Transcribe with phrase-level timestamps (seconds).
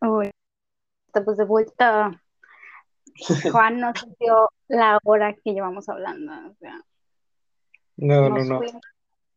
[0.00, 0.30] Uy,
[1.06, 2.22] estamos de vuelta.
[3.52, 6.32] Juan nos dio la hora que llevamos hablando.
[6.50, 6.80] O sea,
[7.96, 8.58] No, no, no.
[8.58, 8.80] fuimos,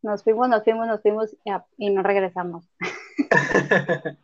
[0.01, 2.69] nos fuimos, nos fuimos, nos fuimos y, a- y no regresamos.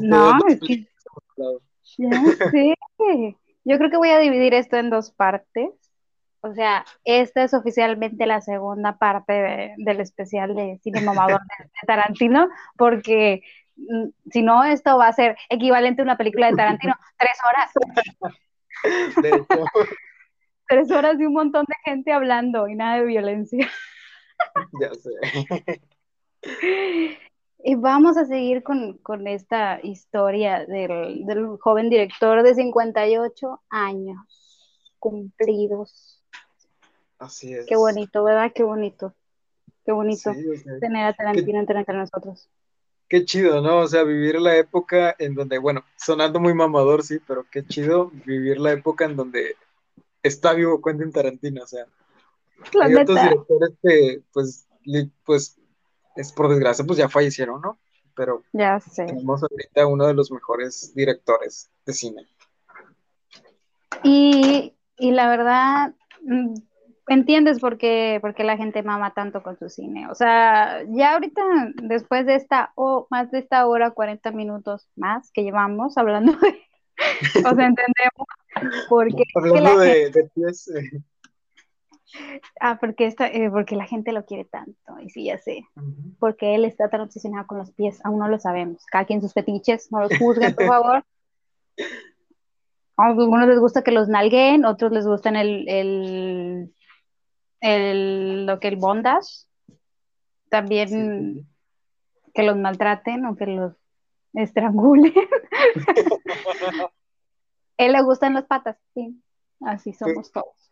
[0.00, 0.88] No, es que
[1.36, 1.60] hablado.
[1.98, 2.10] ya
[2.50, 2.74] sé.
[3.64, 5.70] Yo creo que voy a dividir esto en dos partes.
[6.46, 11.86] O sea, esta es oficialmente la segunda parte de- del especial de Cine Mamador de,
[11.86, 13.42] Tarantino, porque
[13.76, 17.72] mm, si no, esto va a ser equivalente a una película de Tarantino, tres horas,
[19.22, 19.64] De hecho,
[20.68, 23.68] tres horas de un montón de gente hablando y nada de violencia.
[24.80, 25.10] ya sé.
[27.58, 34.18] Y vamos a seguir con, con esta historia del, del joven director de 58 años
[34.98, 36.15] cumplidos.
[37.18, 37.66] Así es.
[37.66, 38.52] Qué bonito, ¿verdad?
[38.54, 39.14] Qué bonito.
[39.84, 42.48] Qué bonito Sí, o sea, tener a Tarantino entre, entre nosotros.
[43.08, 43.78] qué chido, ¿no?
[43.80, 48.10] O sea, vivir la época en donde, bueno, sonando muy mamador, sí, pero qué chido
[48.26, 49.54] vivir la época en donde
[50.22, 51.62] está vivo Quentin Tarantino.
[51.62, 51.86] O sea,
[52.74, 53.28] La hay otros neta.
[53.28, 55.56] directores que, pues, li- pues,
[56.16, 57.78] es por desgracia, pues ya fallecieron, ¿no?
[58.16, 59.06] Pero Ya sé.
[59.06, 62.26] tenemos ahorita uno de los mejores directores de cine.
[64.02, 66.54] Y, y la verdad, mm,
[67.08, 70.08] entiendes por qué, por qué la gente mama tanto con su cine.
[70.08, 71.42] O sea, ya ahorita,
[71.82, 76.60] después de esta, o más de esta hora, 40 minutos más que llevamos hablando de,
[77.38, 78.26] o sea, entendemos
[78.88, 81.02] por qué Hablando gente, de, pies, eh,
[82.60, 85.00] ah, porque esta, eh, porque la gente lo quiere tanto.
[85.00, 85.64] Y sí, ya sé.
[86.18, 88.84] Porque él está tan obsesionado con los pies, aún no lo sabemos.
[88.86, 91.04] Cada quien sus fetiches, no los juzguen, por favor.
[92.98, 96.74] A algunos les gusta que los nalguen, otros les gustan el, el,
[97.60, 99.46] el- lo que el bondage,
[100.48, 101.46] también sí.
[102.34, 103.74] que los maltraten o que los
[104.34, 105.12] estrangulen.
[107.78, 109.20] él le gustan las patas, sí,
[109.60, 110.70] así somos todos.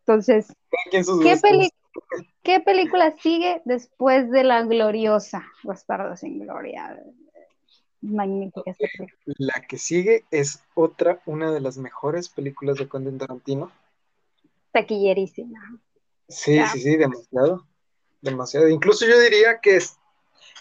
[0.00, 0.52] Entonces,
[0.90, 1.70] ¿qué, peli-
[2.42, 7.02] ¿qué película sigue después de la gloriosa Bastardo sin Gloria?
[8.02, 9.34] Magnífica esta película.
[9.38, 13.72] La que sigue es otra, una de las mejores películas de Quentin Tarantino.
[14.76, 15.80] Taquillerísima.
[16.28, 16.68] Sí, Ya.
[16.68, 17.66] sí, sí, demasiado.
[18.20, 18.68] Demasiado.
[18.68, 19.96] Incluso yo diría que es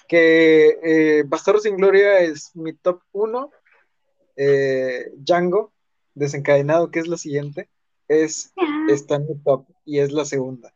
[0.08, 3.52] que eh, Bastardo sin Gloria es mi top uno.
[4.38, 5.74] Eh, Django,
[6.14, 7.70] desencadenado, que es la siguiente,
[8.08, 8.54] es,
[8.90, 10.74] está en mi top y es la segunda.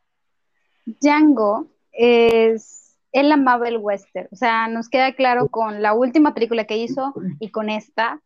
[0.84, 6.66] Django es, él amaba el western, o sea, nos queda claro con la última película
[6.66, 8.20] que hizo y con esta,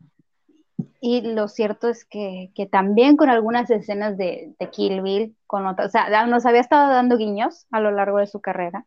[1.06, 5.66] y lo cierto es que, que también con algunas escenas de, de Kill Bill, con
[5.66, 8.87] otras, o sea, nos había estado dando guiños a lo largo de su carrera,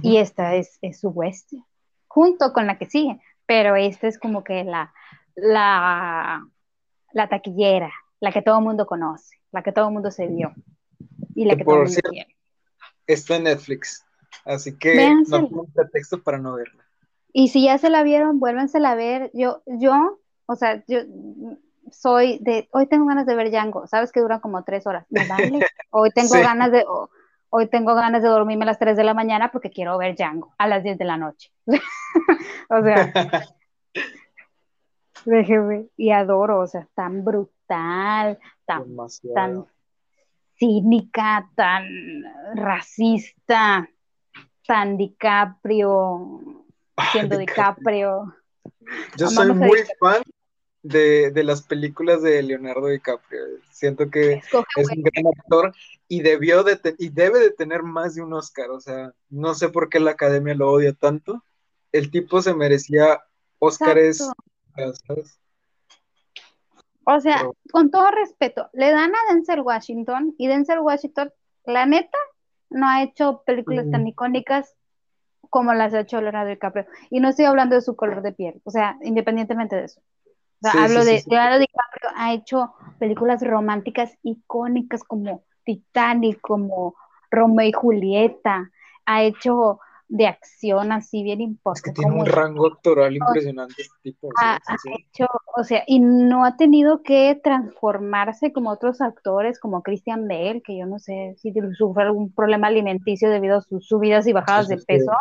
[0.00, 1.64] y esta es, es su western,
[2.06, 4.94] junto con la que sigue, pero esta es como que la,
[5.34, 6.46] la,
[7.12, 7.90] la taquillera,
[8.20, 10.52] la que todo el mundo conoce, la que todo el mundo se vio,
[11.34, 12.36] y la Que que todo el por mundo cierto, quiere.
[13.08, 14.06] Está en Netflix,
[14.44, 15.40] así que Véansela.
[15.40, 16.84] no tengo pretexto para no verla.
[17.32, 19.32] Y si ya se la vieron, vuélvensela a ver.
[19.34, 21.00] Yo, yo, o sea, yo
[21.92, 25.26] soy de, hoy tengo ganas de ver Django, sabes que dura como tres horas, me
[25.26, 25.60] vale.
[25.90, 26.40] Hoy tengo Sí.
[26.40, 26.84] ganas de,
[27.50, 30.54] hoy tengo ganas de dormirme a las 3 de la mañana porque quiero ver Django
[30.58, 31.52] a las 10 de la noche.
[32.70, 33.12] o sea,
[35.26, 38.84] déjeme, y adoro, o sea, tan brutal, tan,
[39.34, 39.66] tan
[40.56, 41.84] cínica, tan
[42.54, 43.86] racista,
[44.66, 46.40] tan DiCaprio,
[47.12, 48.34] siendo DiCaprio.
[49.16, 50.22] Yo soy Amamos muy fan
[50.82, 53.40] de, de las películas de Leonardo DiCaprio.
[53.70, 55.72] Siento que Escoge es un gran actor
[56.06, 58.70] y debió de te- y debe de tener más de un Oscar.
[58.70, 61.42] O sea, no sé por qué la academia lo odia tanto.
[61.92, 63.20] El tipo se merecía.
[63.60, 64.20] ¿sabes?
[67.04, 71.32] O sea, Pero- con todo respeto, le dan a Denzel Washington y Denzel Washington,
[71.64, 72.18] la neta,
[72.70, 74.74] no ha hecho películas tan icónicas
[75.50, 76.86] como las ha hecho Leonardo DiCaprio.
[77.10, 80.02] Y no estoy hablando de su color de piel, o sea, independientemente de eso.
[80.60, 81.30] O sea, Sí, hablo sí, de sí.
[81.30, 86.94] Leonardo DiCaprio ha hecho películas románticas icónicas como Titanic, como
[87.30, 88.70] Romeo y Julieta,
[89.06, 93.94] ha hecho de acción así bien Es que importante, tiene un rango actoral impresionante este
[94.02, 94.30] tipo.
[94.40, 99.60] ha, sí, ha hecho, o sea, y no ha tenido que transformarse como otros actores,
[99.60, 103.86] como Christian Bale, que yo no sé si sufre algún problema alimenticio debido a sus
[103.86, 105.12] subidas y bajadas de peso,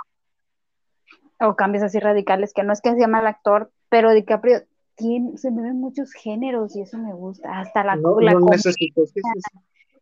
[1.39, 4.62] o cambios así radicales, que no es que sea mal actor, pero DiCaprio
[4.97, 8.33] tiene, se me ven muchos géneros y eso me gusta, hasta la, No, la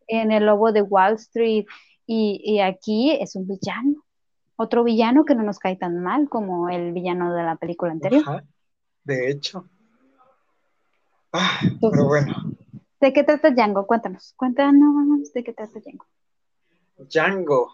[0.08, 1.66] en El Lobo de Wall Street
[2.08, 4.04] y, aquí es un villano.
[4.58, 8.44] Otro villano que no nos cae tan mal como el villano de la película anterior.
[9.04, 9.68] De hecho.
[11.34, 12.34] Ah, pero bueno.
[13.02, 13.86] ¿De qué trata Django?
[13.86, 16.06] Cuéntanos, cuéntanos de qué trata Django.
[16.98, 17.74] Django.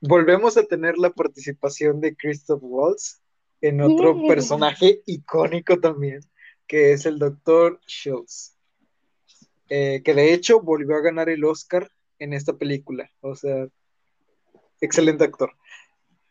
[0.00, 3.20] Volvemos a tener la participación de Christoph Waltz
[3.60, 6.20] en otro personaje icónico también,
[6.70, 7.80] que es el Dr.
[7.84, 8.56] Schultz.
[9.68, 11.90] Eh, que de hecho volvió a ganar el Oscar
[12.20, 13.10] en esta película.
[13.22, 13.66] O sea,
[14.80, 15.52] excelente actor.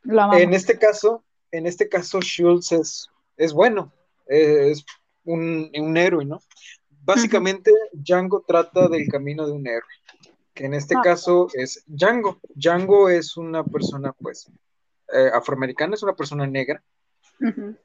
[0.06, 3.92] en este caso, en este caso, Schultz es, es bueno,
[4.28, 4.86] es
[5.26, 6.40] un, un héroe, ¿no?
[7.02, 9.92] Básicamente, Django trata del camino de un héroe,
[10.54, 11.02] que en este ah.
[11.04, 12.40] caso es Django.
[12.56, 14.50] Django es una persona, pues,
[15.12, 16.82] eh, afroamericana, es una persona negra,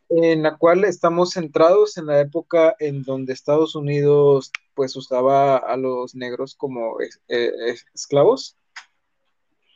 [0.08, 5.76] en la cual estamos centrados en la época en donde Estados Unidos, pues, usaba a
[5.76, 8.56] los negros como eh, esclavos.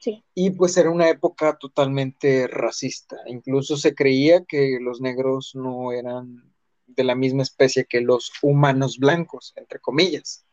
[0.01, 0.25] Sí.
[0.35, 3.17] Y pues era una época totalmente racista.
[3.27, 6.53] Incluso se creía que los negros no eran
[6.87, 10.47] de la misma especie que los humanos blancos, entre comillas.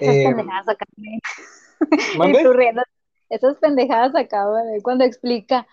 [0.00, 0.34] Esas eh.
[3.30, 4.44] Esas pendejadas acá,
[4.82, 5.66] cuando explica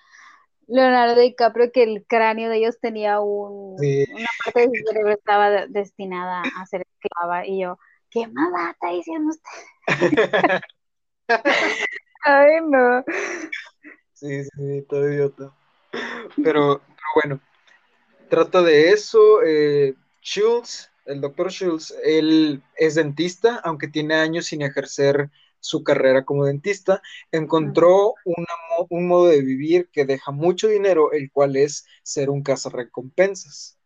[0.71, 5.67] Leonardo DiCaprio que el cráneo de ellos tenía un, una parte de su cerebro estaba
[5.67, 7.77] destinada a ser esclava y yo,
[8.09, 9.49] ¿qué mamá está diciendo usted?
[12.23, 13.03] Ay, no.
[14.13, 15.53] Sí, sí, todo idiota.
[16.37, 17.41] Pero, pero bueno,
[18.29, 19.41] trata de eso.
[19.43, 25.29] Eh, Schultz, el doctor Schultz, él es dentista, aunque tiene años sin ejercer
[25.61, 28.15] su carrera como dentista, encontró
[28.89, 33.77] un modo de vivir que deja mucho dinero, el cual es ser un cazarrecompensas.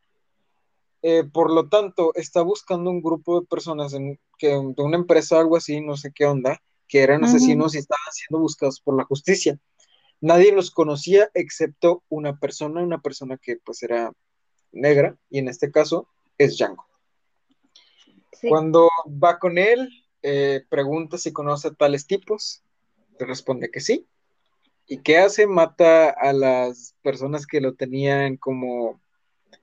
[1.04, 5.40] Eh, por lo tanto, está buscando un grupo de personas en, que, de una empresa,
[5.40, 9.04] algo así, no sé qué onda, que eran asesinos y estaban siendo buscados por la
[9.04, 9.60] justicia.
[10.22, 14.12] Nadie los conocía excepto una persona, una persona que pues era
[14.72, 16.08] negra, y en este caso
[16.38, 16.86] es Django.
[18.50, 19.90] Cuando va con él,
[20.28, 22.64] eh, pregunta si conoce a tales tipos,
[23.20, 24.08] te responde que sí.
[24.88, 25.46] ¿Y qué hace?
[25.46, 29.00] Mata a las personas que lo tenían como,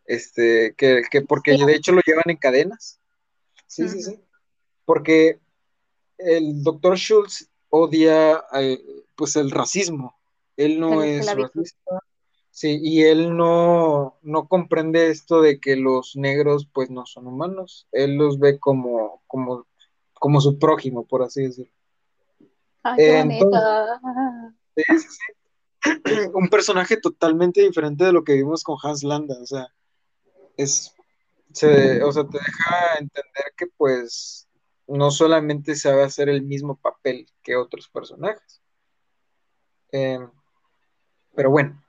[0.07, 3.01] este, que, porque de hecho lo llevan en cadenas.
[3.67, 4.21] Sí, sí, sí.
[4.85, 5.41] Porque
[6.19, 8.81] el doctor Schultz odia, eh,
[9.17, 10.17] pues, el racismo.
[10.57, 12.01] Él no es racista.
[12.51, 17.89] Sí, y él no, no comprende esto de que los negros pues no son humanos.
[17.93, 19.67] Él los ve como, como,
[20.23, 21.73] como su prójimo, por así decirlo.
[26.35, 29.67] Un personaje totalmente diferente de lo que vimos con Hans Landa, o sea,
[30.57, 30.95] es,
[31.51, 34.47] o sea, te deja entender que pues
[34.87, 38.63] no solamente se va a hacer el mismo papel que otros personajes.
[39.91, 40.31] Em,
[41.35, 41.83] pero bueno,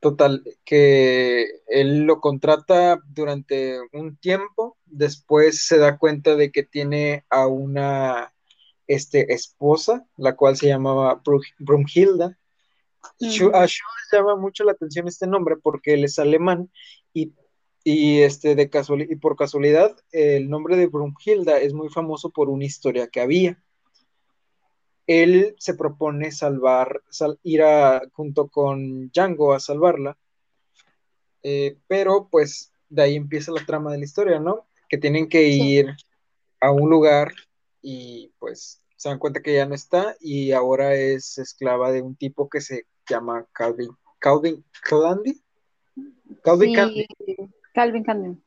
[0.00, 7.26] Total, que él lo contrata durante un tiempo, después se da cuenta de que tiene
[7.28, 8.32] a una
[8.86, 11.22] este, esposa, la cual se llamaba
[11.58, 12.38] Brumhilda.
[13.02, 16.70] A Shu le llama mucho la atención este nombre porque él es alemán
[17.12, 18.70] y, este, de
[19.08, 23.62] y por casualidad el nombre de Brumhilda es muy famoso por una historia que había
[25.10, 27.02] él se propone salvar,
[27.42, 30.16] ir a, junto con Django a salvarla,
[31.42, 34.68] eh, pero pues de ahí empieza la trama de la historia, ¿no?
[34.88, 35.96] Que tienen que ir
[36.60, 37.32] a un lugar
[37.82, 42.14] y pues se dan cuenta que ya no está y ahora es esclava de un
[42.14, 45.42] tipo que se llama Calvin, Calvin Candy.
[46.44, 47.06] Calvin Candy.
[47.74, 48.40] Calvin Candy.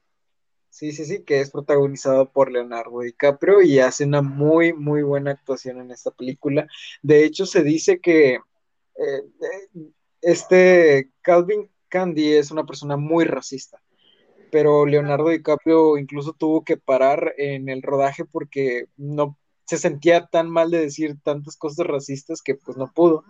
[0.73, 5.29] Sí, sí, sí, que es protagonizado por Leonardo DiCaprio y hace una muy, muy buena
[5.29, 6.67] actuación en esta película.
[7.03, 8.39] De hecho, se dice que
[8.95, 9.21] eh,
[10.19, 13.83] este Calvin Candy es una persona muy racista,
[14.51, 19.37] pero Leonardo DiCaprio incluso tuvo que parar en el rodaje porque no
[19.67, 23.23] se sentía tan mal de decir tantas cosas racistas que pues no pudo.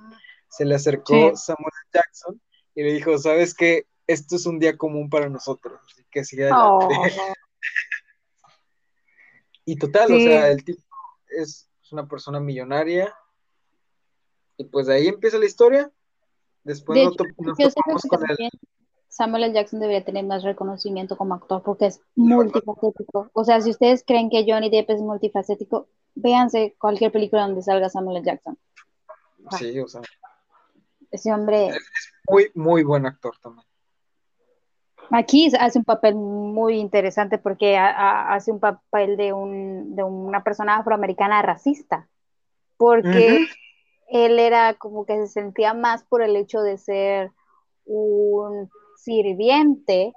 [0.47, 2.41] Se le acercó Samuel Jackson
[2.73, 3.85] y le dijo, ¿sabes qué?
[4.07, 5.79] esto es un día común para nosotros,
[6.13, 6.95] que sigue adelante.
[6.99, 7.13] Oh.
[9.65, 10.81] y total, o sea, el tipo
[11.37, 13.13] es, una persona millonaria
[14.57, 15.91] y pues de ahí empieza la historia.
[16.63, 17.55] Después de con
[19.09, 19.53] Samuel L.
[19.53, 23.29] Jackson debería tener más reconocimiento como actor porque es multifacético.
[23.33, 27.89] O sea, si ustedes creen que Johnny Depp es multifacético, véanse cualquier película donde salga
[27.89, 28.25] Samuel L.
[28.25, 28.57] Jackson.
[29.59, 30.01] Sí, o sea.
[31.11, 31.67] Ese hombre.
[31.67, 31.83] Es
[32.27, 33.67] muy, muy buen actor también.
[35.11, 42.07] Aquí hace un papel muy interesante porque hace un papel de, una persona afroamericana racista.
[42.77, 43.45] porque
[44.07, 47.31] él era como que se sentía más por el hecho de ser
[47.85, 50.13] un sirviente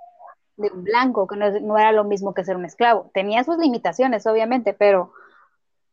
[0.56, 3.10] de un blanco, que no, era lo mismo que ser un esclavo.
[3.12, 5.12] Tenía sus limitaciones, obviamente, pero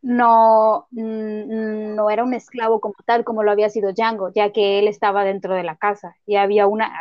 [0.01, 4.79] no, mm, no era un esclavo como tal, como lo había sido Django, ya que
[4.79, 6.91] él estaba dentro de la casa y había una,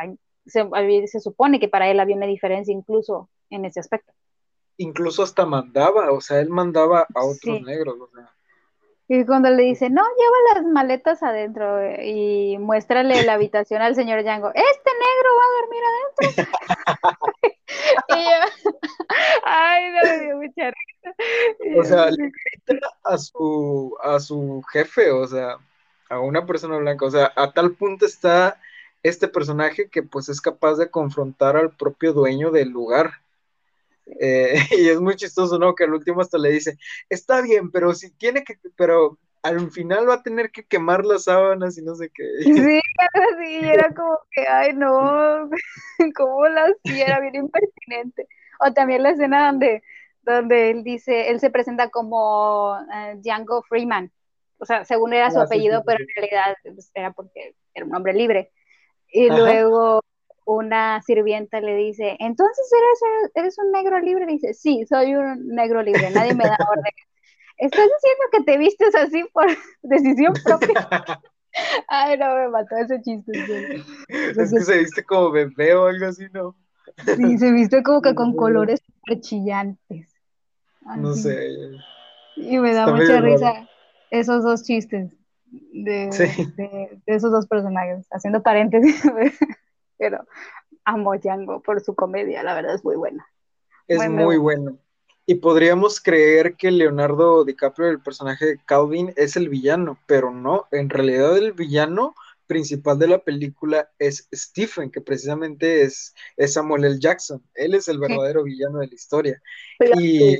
[0.47, 0.67] se,
[1.07, 4.13] se supone que para él había una diferencia incluso en ese aspecto.
[4.79, 8.33] Incluso hasta mandaba, o sea, él mandaba a otros negros, o sea.
[9.09, 14.23] Y cuando le dice, no, lleva las maletas adentro y muéstrale la habitación al señor
[14.23, 16.53] Django, este negro va a dormir adentro.
[18.09, 18.71] y yo,
[19.45, 21.79] ay, no me dio mucha risa.
[21.79, 25.59] O sea, le grita a su, a su jefe, o sea,
[26.09, 28.59] a una persona blanca, o sea, a tal punto está
[29.03, 33.13] este personaje que pues es capaz de confrontar al propio dueño del lugar.
[34.21, 35.75] Eh, y es muy chistoso, ¿no?
[35.75, 36.77] Que al último hasta le dice,
[37.09, 41.25] está bien, pero si tiene que, pero al final va a tener que quemar las
[41.25, 42.25] sábanas y no sé qué.
[42.43, 42.53] Sí,
[43.43, 45.51] sí, era como que, ay, no,
[46.17, 47.07] ¿cómo la hacía?
[47.07, 48.29] Era bien impertinente.
[48.61, 49.83] O también la escena donde,
[50.23, 54.13] donde él dice, él se presenta como uh, Django Freeman.
[54.59, 57.95] O sea, según era su ah, apellido, pero en realidad pues, era porque era un
[57.97, 58.53] hombre libre.
[59.13, 60.03] Y luego
[60.45, 64.27] una sirvienta le dice, entonces eres, eres un negro libre.
[64.27, 66.93] dice, sí, soy un negro libre, nadie me da orden.
[67.59, 69.47] ¿Estás diciendo que te vistes así por
[69.83, 70.89] decisión propia?
[71.89, 73.33] Ay, no, me mató ese chiste.
[74.09, 76.57] Es que se viste como bebé o algo así, ¿no?
[77.05, 80.15] Sí, se viste como que con colores super chillantes.
[80.97, 81.51] no sé.
[82.37, 83.69] Y me da mucha risa
[84.11, 85.13] esos dos chistes
[85.53, 86.09] de,
[86.57, 89.03] de, esos dos personajes, haciendo paréntesis.
[89.99, 90.25] pero
[90.85, 93.27] amo Django por su comedia, la verdad es muy buena.
[93.87, 94.75] Es muy, buena.
[95.27, 100.67] Y podríamos creer que Leonardo DiCaprio, el personaje de Calvin, es el villano, pero no,
[100.71, 102.15] en realidad el villano
[102.47, 106.15] principal de la película es Stephen, que precisamente es,
[106.47, 106.99] Samuel L.
[106.99, 107.43] Jackson.
[107.55, 109.43] Él es el verdadero villano de la historia.
[109.99, 110.39] y,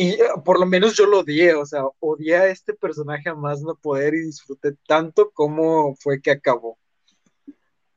[0.00, 3.34] y eh, por lo menos yo lo odié, o sea, odié a este personaje a
[3.34, 6.78] más no poder y disfruté tanto como fue que acabó.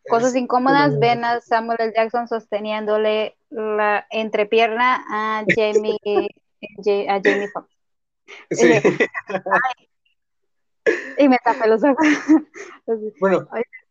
[0.09, 1.93] Cosas incómodas, ven a Samuel L.
[1.95, 5.99] Jackson sosteniéndole la entrepierna a Jamie,
[7.07, 7.69] a Jamie Foxx.
[8.49, 8.71] Sí.
[11.19, 12.07] Y, me tapé los ojos.
[13.19, 13.47] Bueno,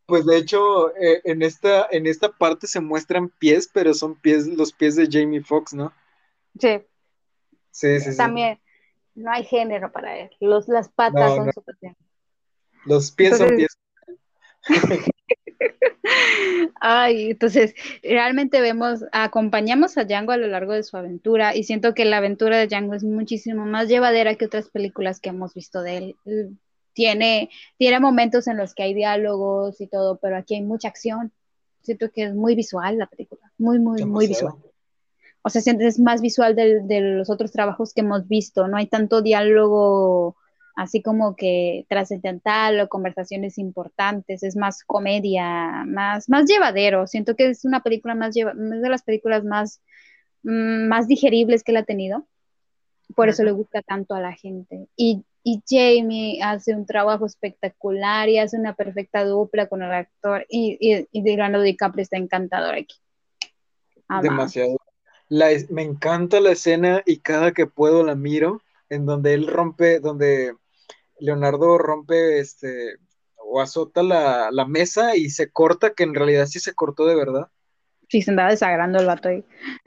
[0.06, 4.48] pues de hecho, eh, en, esta, en esta parte se muestran pies, pero son pies,
[4.48, 5.92] los pies de Jamie Foxx, ¿no?
[6.58, 6.82] Sí.
[7.70, 8.60] Sí, sí, También
[9.14, 10.30] no hay género para él.
[10.40, 11.62] Los, las patas son su
[12.86, 13.78] Los pies son pies.
[16.80, 21.94] Ay, entonces realmente vemos, acompañamos a Django a lo largo de su aventura y siento
[21.94, 25.82] que la aventura de Django es muchísimo más llevadera que otras películas que hemos visto
[25.82, 26.16] de él.
[26.92, 31.32] Tiene, tiene momentos en los que hay diálogos y todo, pero aquí hay mucha acción.
[31.82, 34.54] Siento que es muy visual la película, muy, muy, muy visual.
[35.42, 38.86] O sea, es más visual de, de los otros trabajos que hemos visto, no hay
[38.86, 40.36] tanto diálogo
[40.80, 47.06] así como que trascendental o conversaciones importantes, es más comedia, más, más llevadero.
[47.06, 49.82] Siento que es una película más lleva de las películas más,
[50.42, 52.26] mm, más digeribles que él ha tenido.
[53.14, 54.86] Por eso le gusta tanto a la gente.
[54.96, 60.46] Y, y, Jamie hace un trabajo espectacular y hace una perfecta dupla con el actor.
[60.48, 62.96] Y, y, y Leonardo DiCaprio está encantador aquí.
[64.22, 64.78] Demasiado.
[65.30, 70.54] Me encanta la escena y cada que puedo la miro en donde él rompe, donde
[71.18, 72.96] Leonardo rompe este
[73.36, 77.48] o azota la, mesa y se corta, que en realidad sí se cortó de verdad.
[78.08, 79.44] Sí, se andaba desagrando el vato ahí.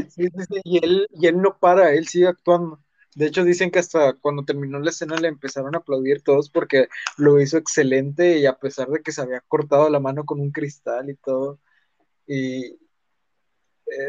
[0.10, 2.80] sí, sí, sí, y él, y él no para, él sigue actuando.
[3.16, 6.88] De hecho, dicen que hasta cuando terminó la escena le empezaron a aplaudir todos porque
[7.18, 10.52] lo hizo excelente y a pesar de que se había cortado la mano con un
[10.52, 11.60] cristal y todo.
[12.26, 12.78] Y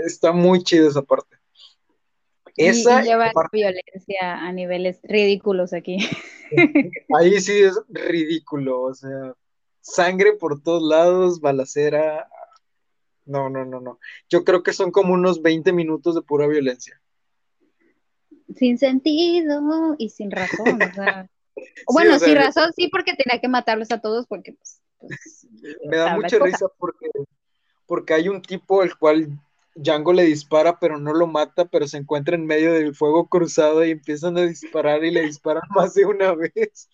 [0.07, 1.37] está muy chido esa parte.
[2.57, 5.99] Esa y, lleva violencia a niveles ridículos aquí.
[7.19, 9.35] Ahí sí es ridículo, o sea,
[9.81, 12.29] sangre por todos lados, balacera.
[13.25, 13.99] No, no, no, no.
[14.29, 17.01] Yo creo que son como unos 20 minutos de pura violencia.
[18.55, 21.29] Sin sentido y sin razón, o sea.
[21.93, 24.81] bueno, sin razón sí, porque tenía que matarlos a todos, porque pues.
[24.99, 25.47] pues
[25.87, 27.09] me da mucha risa porque,
[27.87, 29.41] porque hay un tipo el cual
[29.75, 33.85] Django le dispara, pero no lo mata, pero se encuentra en medio del fuego cruzado
[33.85, 36.89] y empiezan a disparar y le disparan más de una vez.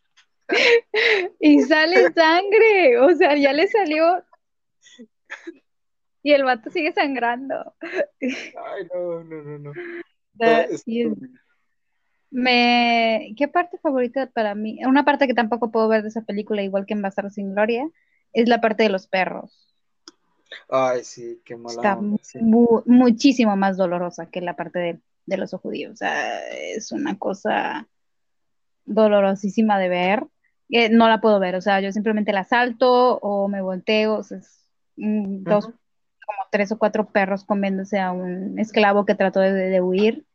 [1.38, 4.20] Y sale sangre, o sea, ya le salió.
[6.22, 7.74] Y el vato sigue sangrando.
[8.20, 9.72] Ay, no, no, no, no.
[12.30, 14.78] Me, ¿qué parte favorita para mí?
[14.84, 17.88] Una parte que tampoco puedo ver de esa película, igual que en Bastardos sin Gloria,
[18.32, 19.69] es la parte de los perros.
[20.68, 22.38] Ay, sí, qué mala Está onda, sí.
[22.40, 25.92] mu- muchísimo más dolorosa que la parte de, de los judíos.
[25.92, 27.88] O sea, es una cosa
[28.84, 30.26] dolorosísima de ver.
[30.68, 34.16] Eh, no la puedo ver, o sea, yo simplemente la salto o me volteo.
[34.18, 34.64] o sea, es,
[34.96, 35.74] mm, dos, Ujú.
[36.26, 40.26] como tres o cuatro perros comiéndose a un esclavo que trató de, de huir.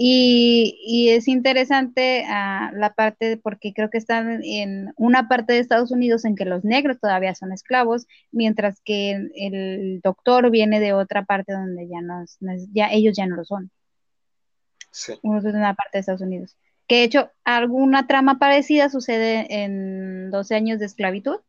[0.00, 5.58] Y, y es interesante ah, la parte, porque creo que están en una parte de
[5.58, 10.78] Estados Unidos en que los negros todavía son esclavos, mientras que el, el doctor viene
[10.78, 13.72] de otra parte donde ya no, es- es- ya ellos ya no lo son.
[14.92, 15.14] Sí.
[15.24, 16.56] Uno es de una parte de Estados Unidos.
[16.86, 21.40] Que de hecho, alguna trama parecida sucede en 12 años de esclavitud.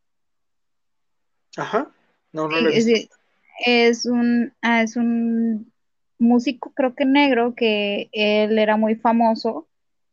[1.56, 1.88] Ajá.
[2.32, 3.14] No, no lo he Es, visto.
[3.64, 5.72] es un, ah, es un
[6.20, 9.66] músico, creo que negro, que él era muy famoso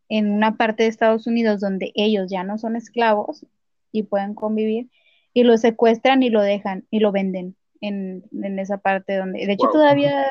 [0.10, 3.46] en una parte de Estados Unidos donde ellos ya no son esclavos
[3.92, 4.90] y pueden convivir,
[5.34, 9.54] y lo secuestran y lo dejan y lo venden en, en esa parte donde, de
[9.54, 9.74] hecho Wow.
[9.74, 10.30] todavía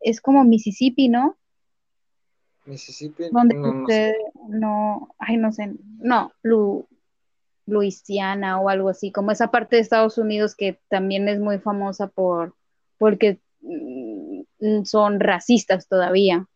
[0.00, 1.36] es como Mississippi, ¿no?
[2.66, 4.14] Mississippi, Donde no, no sé.
[4.48, 6.86] no, ay, no sé, no, Lu,
[7.66, 12.06] Luisiana o algo así, como esa parte de Estados Unidos que también es muy famosa
[12.08, 12.54] por,
[12.98, 14.31] porque mm,
[14.84, 16.46] son racistas todavía.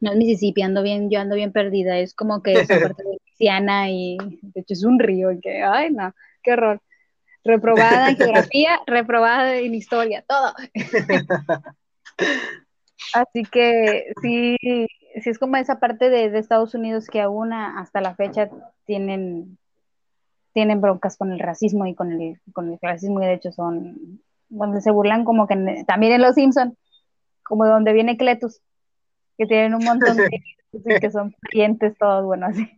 [0.00, 3.18] No es Mississippi, ando bien, yo ando bien perdida, es como que esa parte de
[3.26, 6.80] Luisiana y de hecho es un río, y que, ay no, qué horror.
[7.44, 10.54] Reprobada en geografía, reprobada en historia, todo.
[13.14, 17.80] Así que sí, sí es como esa parte de, de Estados Unidos que aún a-
[17.80, 18.50] hasta la fecha
[18.84, 19.58] tienen,
[20.52, 24.22] tienen broncas con el racismo y con el, con el racismo y de hecho son,
[24.50, 26.76] donde se burlan como que en- también en Los Simpson,
[27.42, 28.60] como de donde viene Cletus,
[29.38, 30.28] que tienen un montón de
[31.00, 32.70] que son parientes todos, bueno, así.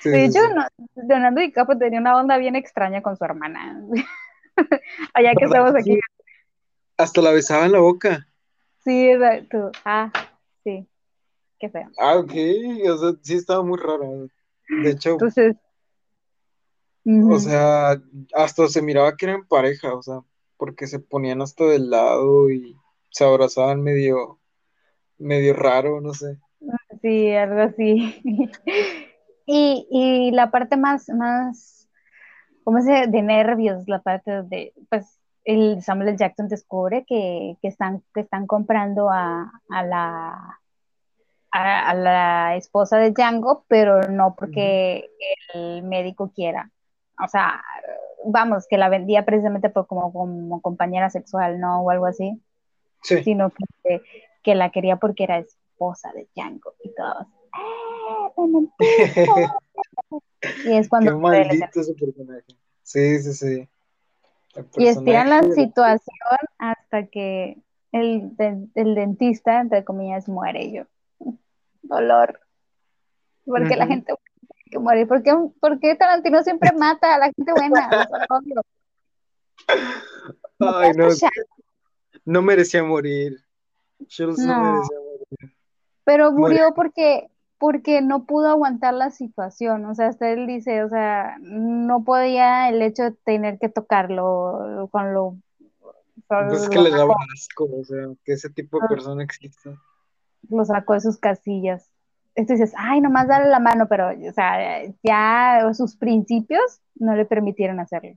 [0.00, 0.54] Sí, De hecho, sí.
[0.54, 0.66] no,
[1.06, 3.80] Leonardo DiCaprio tenía una onda bien extraña con su hermana.
[5.14, 6.00] Allá que ¿Verdad estamos aquí.
[6.96, 8.26] Hasta la besaba en la boca.
[8.84, 9.70] Sí, era tú.
[9.84, 10.10] Ah,
[10.64, 10.86] sí,
[11.58, 11.88] qué feo.
[11.98, 12.32] Ah, ok.
[12.90, 14.28] O sea, sí estaba muy raro.
[14.68, 15.56] De hecho, Entonces,
[17.04, 18.00] o sea,
[18.34, 20.20] hasta se miraba que eran pareja, o sea,
[20.62, 22.76] porque se ponían hasta del lado y
[23.10, 24.38] se abrazaban medio,
[25.18, 26.38] medio raro, no sé.
[27.02, 28.22] Sí, algo así.
[29.44, 31.88] Y, y la parte más, más,
[32.62, 33.88] ¿cómo se de nervios?
[33.88, 36.16] La parte de, pues, el Samuel L.
[36.16, 40.60] Jackson descubre que, que están, que están comprando a, a la,
[41.50, 45.10] a, a la esposa de Django, pero no porque
[45.54, 46.70] el médico quiera.
[47.20, 47.60] O sea,
[48.24, 51.82] vamos, que la vendía precisamente por como, como compañera sexual, ¿no?
[51.82, 52.40] O algo así,
[53.02, 53.22] Sí.
[53.24, 54.00] sino que,
[54.42, 57.26] que la quería porque era esposa de Django y todos.
[57.26, 59.30] ¡Eh, me mentiste!
[60.64, 62.44] Y es Qué cuando ese- maldito ese personaje.
[62.82, 63.68] Sí, sí, sí.
[64.76, 67.56] Y estiran la situación hasta que
[67.92, 70.70] el, de- el dentista, entre comillas, muere.
[70.72, 70.84] Yo,
[71.82, 72.40] dolor.
[73.44, 73.92] Porque la Ujú.
[73.94, 74.21] gente tiene
[74.72, 75.06] que morir.
[75.06, 77.88] ¿Por qué, por qué Tarantino siempre mata a la gente buena?
[77.90, 78.62] Los odio.
[80.58, 81.22] ¿Me Ay, puedes
[82.24, 83.38] no, merecía morir.
[84.18, 84.62] No, No.
[84.72, 85.56] merecía morir.
[86.04, 89.84] Pero murió porque, porque no pudo aguantar la situación.
[89.86, 94.88] O sea, hasta él dice, o sea, no podía el hecho de tener que tocarlo
[94.90, 95.36] con lo.
[96.26, 99.70] con Pues es que le daba asco, o sea, que ese tipo de persona exista.
[100.48, 101.88] lo sacó de sus casillas.
[102.34, 107.26] Entonces dices, ay, nomás dale la mano, pero, o sea, ya sus principios no le
[107.26, 108.16] permitieron hacerlo.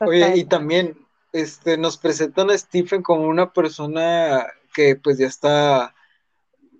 [0.00, 0.96] Oye, y también
[1.32, 5.94] este, nos presentan a Stephen como una persona que pues ya está,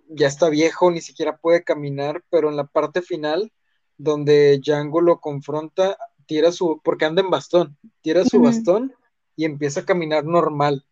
[0.09, 3.53] ya está viejo, ni siquiera puede caminar, pero en la parte final,
[3.97, 8.95] donde Django lo confronta, tira su, porque anda en bastón, tira su bastón
[9.37, 10.85] y empieza a caminar normal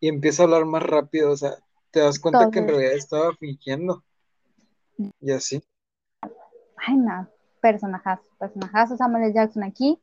[0.00, 1.56] y empieza a hablar más rápido, o sea,
[1.90, 4.04] te das cuenta que en realidad estaba fingiendo.
[5.20, 5.62] Y así.
[6.76, 7.28] Ay, no,
[7.60, 9.32] personajazo, personajazo Samuel L.
[9.34, 10.00] Jackson aquí.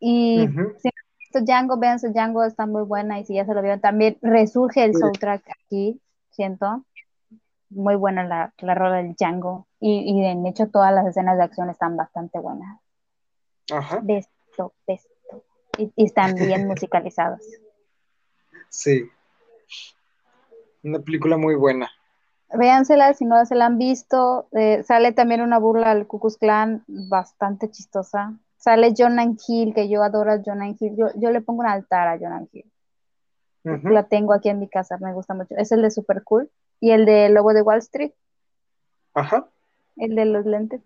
[0.00, 0.46] Y
[0.78, 3.18] si han visto Django, vean su Django, está muy buena.
[3.20, 5.00] Y si ya se lo vieron, también resurge el Sí.
[5.00, 6.84] soundtrack aquí, siento.
[7.70, 9.66] Muy buena la, la rola del Django.
[9.80, 12.78] Y, y de hecho, todas las escenas de acción están bastante buenas.
[13.72, 15.08] Ajá, Besto, besto.
[15.78, 17.40] Y, y están bien musicalizados.
[18.68, 19.08] sí.
[20.82, 21.90] Una película muy buena.
[22.56, 24.48] Véansela si no se la han visto.
[24.52, 28.34] Eh, sale también una burla al Ku Klux Klan bastante chistosa.
[28.56, 30.96] Sale Jonan Hill, que yo adoro a Jonan Hill.
[30.96, 32.70] Yo, yo le pongo un altar a Jonan Hill.
[33.64, 35.54] La tengo aquí en mi casa, me gusta mucho.
[35.56, 38.12] Es el de Super Cool y el de Lobo de Wall Street.
[39.14, 39.48] Ajá.
[39.96, 40.82] El de los lentes.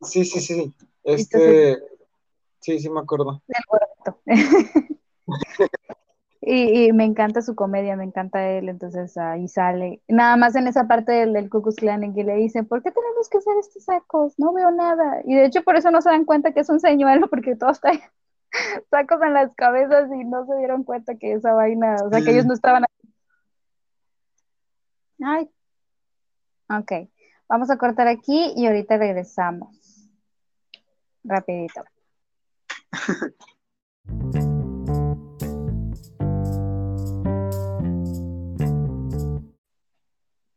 [0.00, 0.72] Sí, sí, sí.
[1.02, 1.82] Este.
[2.60, 3.42] Sí, sí, me acuerdo.
[6.46, 10.02] y, me encanta su comedia, me encanta él, entonces ahí sale.
[10.08, 12.90] Nada más en esa parte del, del Ku Clan en que le dicen, ¿por qué
[12.90, 14.34] tenemos que usar estos sacos?
[14.38, 15.22] No veo nada.
[15.24, 17.80] Y de hecho por eso no se dan cuenta que es un señuelo, porque todos
[17.80, 18.00] traen
[18.90, 22.30] sacos en las cabezas y no se dieron cuenta que esa vaina, o sea, que
[22.30, 22.84] ellos no estaban
[25.22, 25.48] Ay.
[26.68, 26.92] Ok,
[27.48, 30.10] vamos a cortar aquí y ahorita regresamos.
[31.22, 31.84] Rapidito.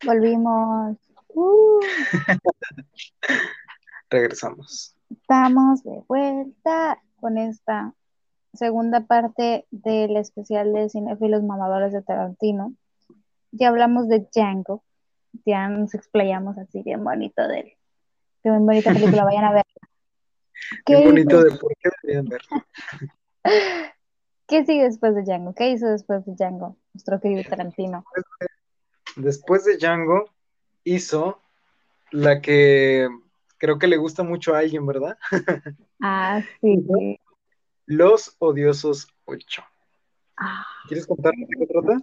[0.08, 0.98] Volvimos.
[1.40, 1.80] Uh.
[4.10, 4.96] Regresamos.
[5.12, 7.94] Estamos de vuelta con esta
[8.54, 12.74] segunda parte del especial de cinefilos mamadores de Tarantino.
[13.52, 14.84] Ya hablamos de Django,
[15.46, 17.74] ya nos explayamos así bien bonito de él.
[18.42, 19.66] Qué bonita película, vayan a ver.
[20.86, 22.66] Qué bonito de por qué deberían verla.
[24.48, 25.54] ¿Qué sigue después de Django?
[25.54, 26.78] ¿Qué hizo después de Django?
[26.94, 28.04] Nuestro querido Tarantino.
[29.18, 30.30] Después de Django
[30.84, 31.42] hizo
[32.12, 33.10] la que
[33.58, 35.18] creo que le gusta mucho a alguien, ¿verdad?
[36.02, 36.78] Ah, sí.
[37.88, 39.64] Los Odiosos 8.
[40.38, 40.66] Ah.
[40.88, 41.98] ¿Quieres contar de qué trata?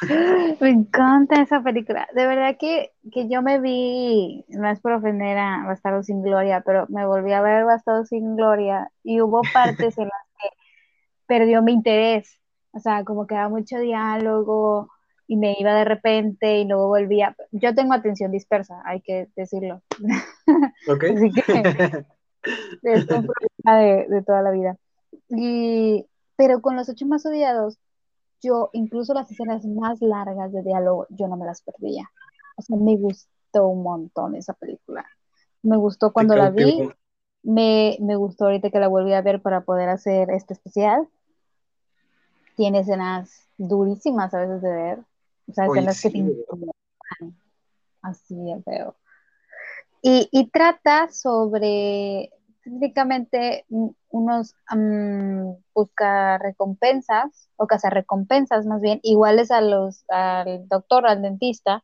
[0.60, 2.06] Me encanta esa película.
[2.14, 6.62] De verdad que, que, yo me vi, no es por ofender a Bastardo sin Gloria,
[6.64, 10.48] pero me volví a ver Bastardo sin Gloria y hubo partes en las que
[11.26, 12.38] perdió mi interés.
[12.70, 14.91] O sea, como que era mucho diálogo
[15.26, 17.36] y me iba de repente y luego volvía.
[17.50, 19.82] Yo tengo atención dispersa, hay que decirlo.
[20.88, 21.04] Ok.
[21.16, 21.42] Así que
[22.82, 24.76] es un problema de, de toda la vida.
[25.28, 26.06] Y,
[26.36, 27.78] pero con los ocho más odiados,
[28.42, 32.10] yo incluso las escenas más largas de diálogo, yo no me las perdía.
[32.56, 35.06] O sea, me gustó un montón esa película.
[35.62, 36.90] Me gustó cuando la vi,
[37.42, 41.08] me, me gustó ahorita que la volví a ver para poder hacer este especial.
[42.56, 44.98] Tiene escenas durísimas a veces de ver.
[45.48, 46.18] O sea, escenas que te
[48.02, 48.96] así de feo.
[50.02, 52.30] Y, y trata sobre
[52.64, 53.64] técnicamente
[54.08, 54.54] unos
[55.74, 61.82] busca recompensas o recompensas más bien iguales a los al doctor al dentista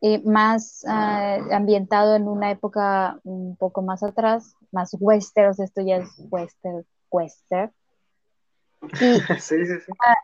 [0.00, 5.98] eh, más ah, ambientado en una época un poco más atrás más western esto ya
[5.98, 7.72] es western western.
[9.00, 9.20] Y,
[10.06, 10.16] ah,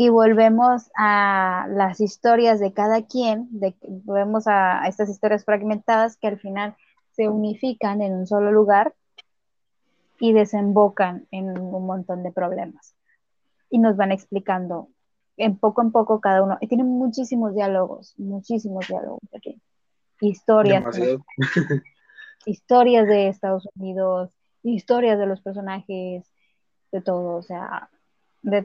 [0.00, 6.28] y volvemos a las historias de cada quien de, volvemos a estas historias fragmentadas que
[6.28, 6.76] al final
[7.10, 8.94] se unifican en un solo lugar
[10.20, 12.94] y desembocan en un montón de problemas.
[13.70, 14.88] Y nos van explicando
[15.36, 16.58] en poco en poco cada uno.
[16.60, 19.60] Y tienen muchísimos diálogos, muchísimos diálogos aquí.
[20.20, 20.84] Historias.
[22.46, 24.30] historias de Estados Unidos,
[24.62, 26.24] historias de los personajes,
[26.92, 27.90] de todo, o sea,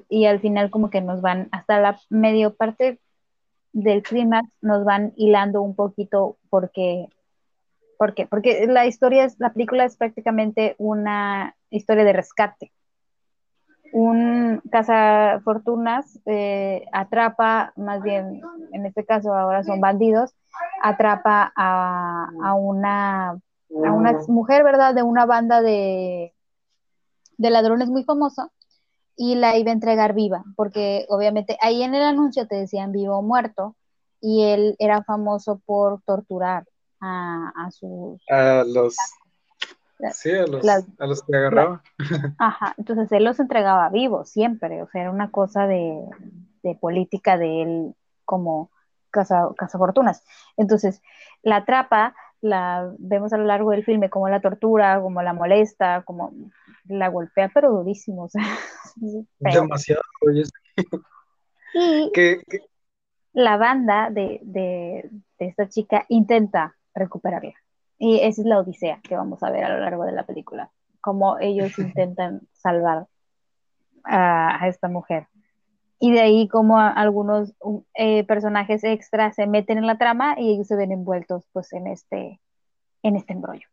[0.09, 2.99] y al final como que nos van, hasta la medio parte
[3.71, 7.07] del clímax, nos van hilando un poquito porque
[7.97, 8.27] ¿Por qué?
[8.27, 12.73] Porque la historia, es, la película es prácticamente una historia de rescate.
[13.93, 18.41] Un cazafortunas eh, atrapa, más bien,
[18.73, 20.35] en este caso ahora son bandidos,
[20.81, 23.37] atrapa a, una, a
[23.69, 24.95] una mujer, ¿verdad?
[24.95, 26.33] De una banda de,
[27.37, 28.49] de ladrones muy famosa
[29.15, 33.17] y la iba a entregar viva, porque obviamente ahí en el anuncio te decían vivo
[33.17, 33.75] o muerto
[34.19, 36.65] y él era famoso por torturar
[36.99, 38.21] a, a sus...
[38.29, 38.95] A los...
[40.11, 40.65] Sí, a los,
[40.99, 41.81] a los que agarraba.
[42.39, 45.97] ajá, entonces él los entregaba vivos siempre, o sea, era una cosa de,
[46.61, 47.95] de política de él
[48.25, 48.69] como
[49.11, 50.23] casa, fortunas
[50.57, 51.01] Entonces,
[51.43, 56.03] la atrapa, la vemos a lo largo del filme como la tortura, como la molesta,
[56.03, 56.33] como
[56.85, 58.23] la golpea, pero durísimo.
[58.23, 58.43] O sea,
[59.39, 60.01] Demasiado.
[61.73, 62.11] Y
[63.31, 67.53] la banda de, de, de, esta chica intenta recuperarla.
[67.97, 70.69] Y esa es la odisea que vamos a ver a lo largo de la película,
[70.99, 73.07] cómo ellos intentan salvar
[74.03, 75.27] a, esta mujer.
[76.03, 77.53] Y de ahí como algunos
[77.93, 81.87] eh, personajes extras se meten en la trama y ellos se ven envueltos pues en
[81.87, 82.41] este,
[83.03, 83.65] en este embrollo.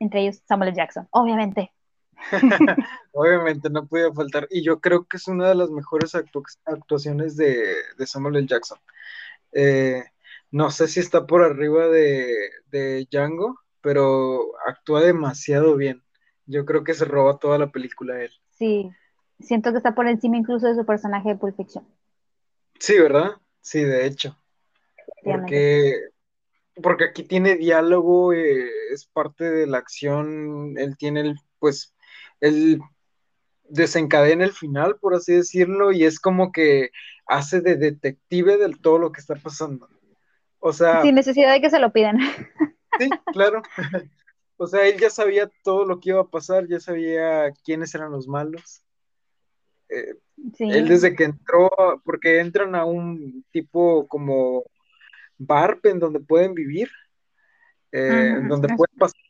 [0.00, 1.72] Entre ellos Samuel Jackson, obviamente.
[3.12, 4.48] obviamente no podía faltar.
[4.50, 6.12] Y yo creo que es una de las mejores
[6.64, 8.48] actuaciones de, de Samuel L.
[8.48, 8.78] Jackson.
[9.52, 10.02] Eh,
[10.50, 12.34] no sé si está por arriba de,
[12.72, 16.02] de Django, pero actúa demasiado bien.
[16.46, 18.32] Yo creo que se roba toda la película él.
[18.50, 18.90] Sí,
[19.42, 21.86] siento que está por encima incluso de su personaje de Pulp Fiction.
[22.78, 23.32] Sí, ¿verdad?
[23.60, 24.36] Sí, de hecho.
[25.22, 26.12] Porque
[26.80, 31.94] porque aquí tiene diálogo, eh, es parte de la acción, él tiene el, pues,
[32.40, 32.80] él
[33.64, 36.90] desencadena el final, por así decirlo, y es como que
[37.26, 39.88] hace de detective de todo lo que está pasando.
[40.58, 41.02] O sea...
[41.02, 42.18] Sin necesidad de que se lo pidan.
[42.98, 43.62] Sí, claro.
[44.58, 48.12] O sea, él ya sabía todo lo que iba a pasar, ya sabía quiénes eran
[48.12, 48.81] los malos.
[49.92, 50.14] Eh,
[50.58, 51.70] él desde que entró,
[52.04, 54.64] porque entran a un tipo como
[55.38, 56.90] bar en donde pueden vivir,
[57.92, 59.20] eh, donde pueden pasar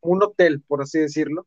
[0.00, 1.46] como un hotel, por así decirlo.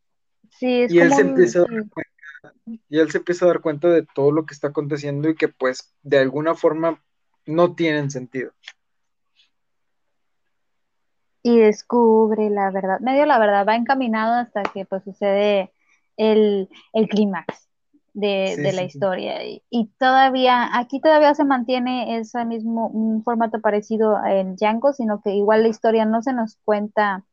[0.50, 3.90] Sí, y él se empieza a dar cuenta, y él se empieza a dar cuenta
[3.90, 7.04] de todo lo que está aconteciendo y que pues de alguna forma
[7.46, 8.52] no tienen sentido.
[11.42, 15.74] Y descubre la verdad, medio la verdad, va encaminado hasta que pues sucede
[16.16, 17.68] el, el clímax
[18.14, 19.40] de, la historia.
[19.70, 25.32] Y, todavía, aquí todavía se mantiene ese mismo, un formato parecido en Django, sino que
[25.32, 27.24] igual la historia no se nos cuenta,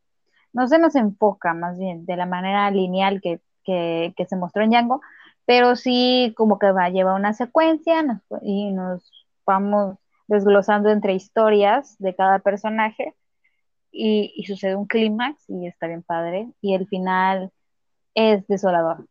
[0.53, 5.01] no se nos enfoca más bien de la manera lineal que, se mostró en Django,
[5.45, 8.03] pero sí como que va, lleva una secuencia
[8.43, 13.15] y nos vamos desglosando entre historias de cada personaje
[13.93, 17.53] y, y sucede un clímax y está bien padre y el final
[18.15, 19.07] es desolador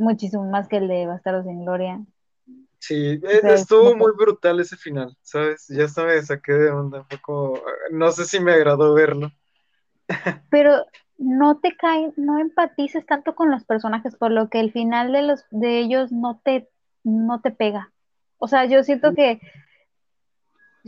[0.00, 2.00] muchísimo más que el de Bastardos sin Gloria.
[2.78, 5.68] Sí, e, estuvo muy brutal ese final, ¿sabes?
[5.68, 7.60] Ya sabes, saqué de onda, fue como,
[7.90, 9.30] no sé si me agradó verlo.
[10.50, 10.86] Pero
[11.18, 15.22] no te cae, no empatices tanto con los personajes, por lo que el final de
[15.22, 16.70] los de ellos no te,
[17.04, 17.92] no te pega.
[18.38, 19.40] O sea, yo siento que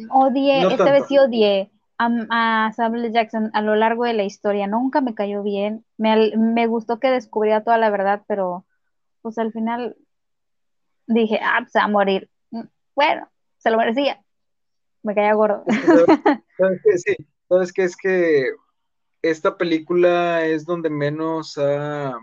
[0.08, 4.66] odié, esta vez sí odié a, Samuel Jackson a lo largo de la historia.
[4.66, 5.84] Nunca me cayó bien.
[5.98, 8.64] Me, me gustó que descubriera toda la verdad, pero
[9.22, 9.96] pues al final
[11.06, 12.30] dije, ah, pues va a morir.
[12.50, 14.22] Mm, bueno, se lo merecía.
[15.02, 15.64] Me caía gordo.
[16.58, 16.98] ¿Sabes qué?
[16.98, 17.16] Sí,
[17.48, 17.84] sabes qué?
[17.84, 18.46] Es que
[19.22, 22.18] esta película es donde menos ha,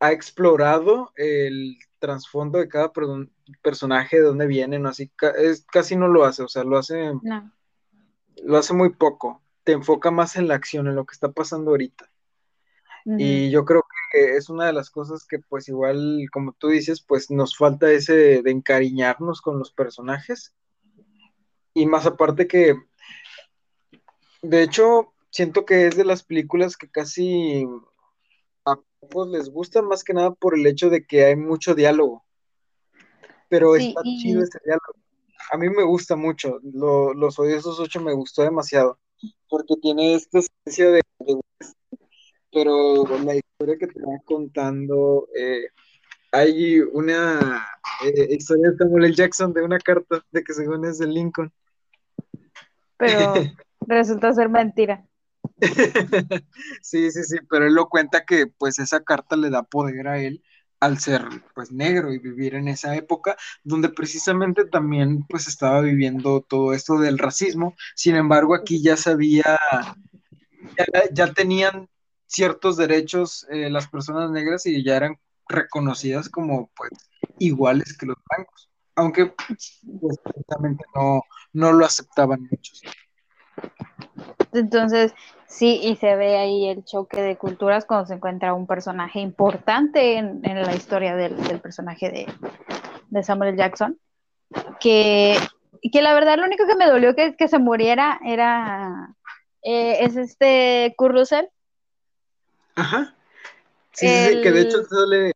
[0.00, 2.92] ha explorado el trasfondo de cada
[3.62, 7.12] personaje, de dónde vienen, así, es, casi no lo hace, o sea, lo hace,
[8.42, 11.72] lo hace muy poco, te enfoca más en la acción, en lo que está pasando
[11.72, 12.10] ahorita.
[13.16, 17.02] Y yo creo que es una de las cosas que pues igual, como tú dices,
[17.06, 20.54] pues nos falta ese de encariñarnos con los personajes.
[21.74, 22.74] Y más aparte que,
[24.42, 27.66] de hecho, siento que es de las películas que casi
[28.64, 32.24] a pocos les gustan más que nada por el hecho de que hay mucho diálogo.
[33.48, 34.94] Pero está chido ese diálogo.
[35.50, 36.58] A mí me gusta mucho.
[36.62, 38.98] los Odiosos 8 me gustó demasiado.
[39.48, 41.02] Porque tiene esta esencia de
[42.52, 45.68] pero la historia que te va contando, eh,
[46.32, 47.66] hay una
[48.04, 49.14] eh, historia de Samuel L.
[49.14, 51.52] Jackson de una carta de que según es de Lincoln.
[52.96, 53.34] Pero
[53.80, 55.04] resulta ser mentira.
[56.82, 60.18] sí, sí, sí, pero él lo cuenta que pues esa carta le da poder a
[60.18, 60.42] él
[60.80, 61.22] al ser
[61.54, 66.98] pues negro y vivir en esa época donde precisamente también pues estaba viviendo todo esto
[66.98, 69.58] del racismo, sin embargo aquí ya sabía,
[71.12, 71.88] ya tenían
[72.28, 76.90] ciertos derechos eh, las personas negras y ya eran reconocidas como pues
[77.38, 79.80] iguales que los blancos, aunque pues,
[80.94, 82.82] no, no lo aceptaban muchos.
[84.52, 85.14] Entonces,
[85.46, 90.18] sí, y se ve ahí el choque de culturas cuando se encuentra un personaje importante
[90.18, 92.28] en, la historia del, personaje
[93.10, 93.98] de, Samuel Jackson,
[94.80, 95.36] que,
[95.92, 99.14] que la verdad lo único que me dolió que, que se muriera era,
[99.62, 101.16] eh, es este Kurt
[102.78, 103.14] Ajá.
[103.92, 105.32] Sí, sí, sí, que de hecho sale.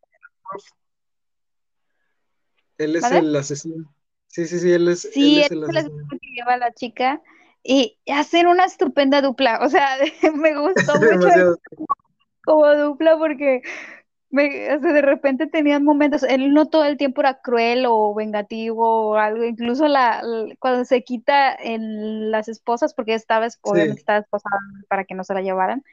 [2.77, 3.93] Él es el asesino.
[4.27, 6.07] Sí, sí, sí, él es, sí, él es el asesino.
[6.09, 7.21] que lleva a la chica
[7.63, 9.59] y hacen una estupenda dupla.
[9.61, 9.97] O sea,
[10.35, 11.59] me gustó mucho
[12.45, 13.61] como dupla porque
[14.29, 19.15] me, de repente tenían momentos, él no todo el tiempo era cruel o vengativo o
[19.15, 20.23] algo, incluso la,
[20.57, 24.57] cuando se quita en las esposas, porque estaba, obviamente estaba esposada
[24.89, 25.83] para que no se la llevaran,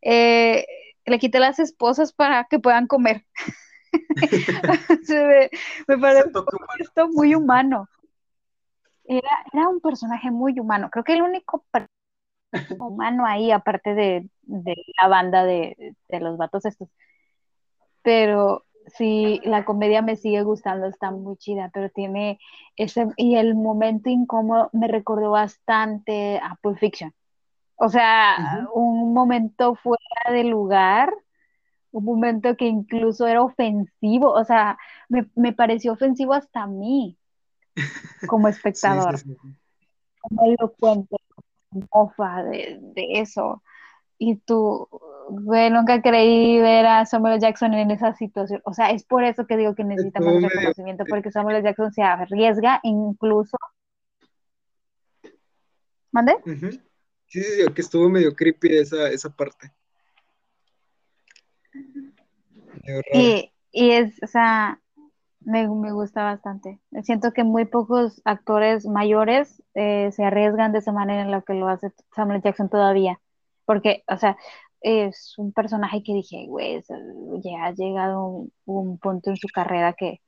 [0.00, 0.66] eh,
[1.06, 3.24] le quité las esposas para que puedan comer.
[5.88, 6.30] me, parece
[6.78, 7.88] esto muy humano.
[9.04, 10.88] Era, un personaje muy humano.
[10.90, 11.64] Creo que el único
[12.78, 14.30] humano ahí, aparte de,
[15.00, 16.88] la banda de, los vatos estos.
[18.02, 22.38] Pero sí, la comedia me sigue gustando, está muy chida, pero tiene
[22.76, 27.12] ese, y el momento incómodo me recordó bastante a Pulp Fiction.
[27.84, 31.12] O sea, un momento fuera de lugar,
[31.90, 37.18] un momento que incluso era ofensivo, o sea, me, pareció ofensivo hasta a mí
[38.28, 39.16] como espectador.
[40.20, 41.16] Como lo cuento.
[41.92, 43.64] mofa de, eso.
[44.16, 44.86] Y tú,
[45.30, 48.62] güey, nunca creí ver a Samuel Jackson en esa situación.
[48.64, 52.78] O sea, es por eso que digo que necesitamos reconocimiento, porque Samuel Jackson se arriesga
[52.84, 53.56] incluso.
[56.12, 56.36] ¿Mande?
[56.44, 56.80] Sí,
[57.32, 59.72] sí, sí, que estuvo medio creepy esa, esa parte.
[63.14, 64.80] Y, y es, o sea,
[65.40, 66.78] me, gusta bastante.
[67.02, 71.54] Siento que muy pocos actores mayores eh, se arriesgan de esa manera en la que
[71.54, 73.18] lo hace Samuel Jackson todavía.
[73.64, 74.36] Porque, o sea,
[74.82, 76.82] es un personaje que dije, güey,
[77.42, 80.20] ya ha llegado un, un, punto en su carrera que,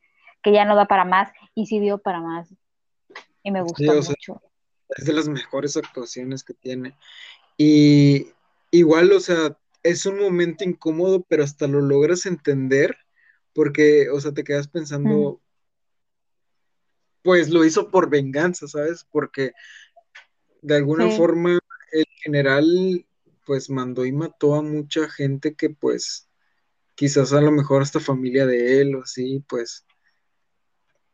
[0.44, 2.54] ya no da para más y sí dio para más.
[3.42, 4.40] Y me gustó mucho.
[4.90, 6.96] Es de las mejores actuaciones que tiene.
[7.56, 8.28] Y
[8.70, 12.96] igual, o sea, es un momento incómodo, pero hasta lo logras entender
[13.52, 15.40] porque, o sea, te quedas pensando,
[17.22, 19.06] pues lo hizo por venganza, ¿sabes?
[19.10, 19.52] Porque
[20.62, 21.58] de alguna forma
[21.92, 23.06] el general,
[23.46, 26.28] pues mandó y mató a mucha gente que, pues,
[26.94, 29.86] quizás a lo mejor hasta familia de él o así, pues,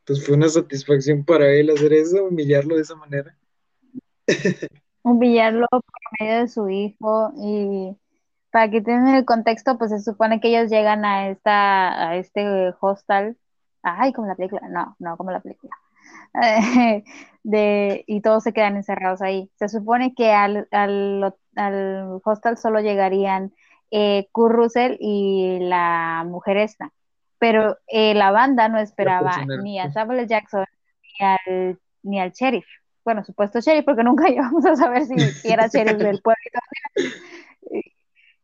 [0.05, 3.37] pues fue una satisfacción para él hacer eso, humillarlo de esa manera.
[5.03, 5.83] Humillarlo por
[6.21, 7.97] medio de su hijo y
[8.51, 12.75] para que tengan el contexto, pues se supone que ellos llegan a esta, a este
[12.81, 13.37] hostal,
[13.83, 15.73] ay, como la película, no, no, como la película,
[17.45, 19.51] de, y todos se quedan encerrados ahí.
[19.57, 23.53] Se supone que al, al, al hostal solo llegarían
[23.91, 26.93] eh, Kurt Russell y la mujer esta,
[27.39, 30.65] pero eh, la banda no esperaba ni a Samuel Jackson
[31.03, 32.67] ni al, ni al sheriff.
[33.05, 36.61] Bueno, supuesto sheriff, porque nunca íbamos a saber si, si era sheriff del pueblo.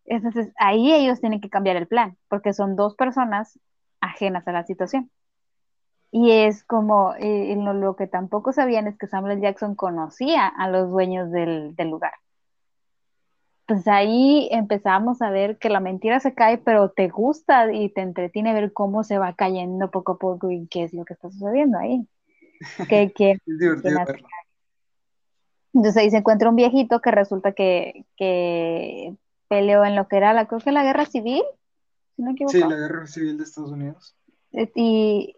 [0.05, 3.59] Entonces ahí ellos tienen que cambiar el plan, porque son dos personas
[4.01, 5.11] ajenas a la situación.
[6.13, 10.91] Y es como, eh, lo, que tampoco sabían es que Samuel Jackson conocía a los
[10.91, 12.13] dueños del, lugar.
[13.67, 18.01] Pues ahí empezamos a ver que la mentira se cae, pero te gusta y te
[18.01, 21.31] entretiene ver cómo se va cayendo poco a poco y qué es lo que está
[21.31, 22.07] sucediendo ahí.
[22.89, 23.37] Que, que,
[25.77, 29.15] Entonces ahí se encuentra un viejito que resulta que, que
[29.47, 31.43] peleó en lo que era la, creo que la guerra civil,
[32.17, 34.17] si no Sí, la guerra civil de Estados Unidos.
[34.75, 35.37] Y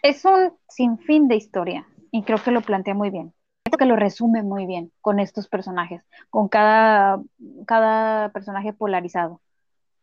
[0.00, 3.34] es un sinfín de historia, y creo que lo plantea muy bien.
[3.64, 7.20] Creo que lo resume muy bien con estos personajes, con cada,
[7.66, 9.42] cada personaje polarizado.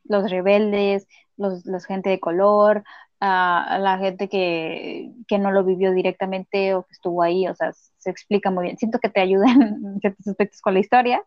[0.04, 2.84] Los rebeldes, los, gente de color,
[3.22, 7.72] uh, la gente que, que, no lo vivió directamente o que estuvo ahí, o sea,
[8.02, 8.78] se explica muy bien.
[8.78, 11.24] Siento que te ayuda en ciertos aspectos con la historia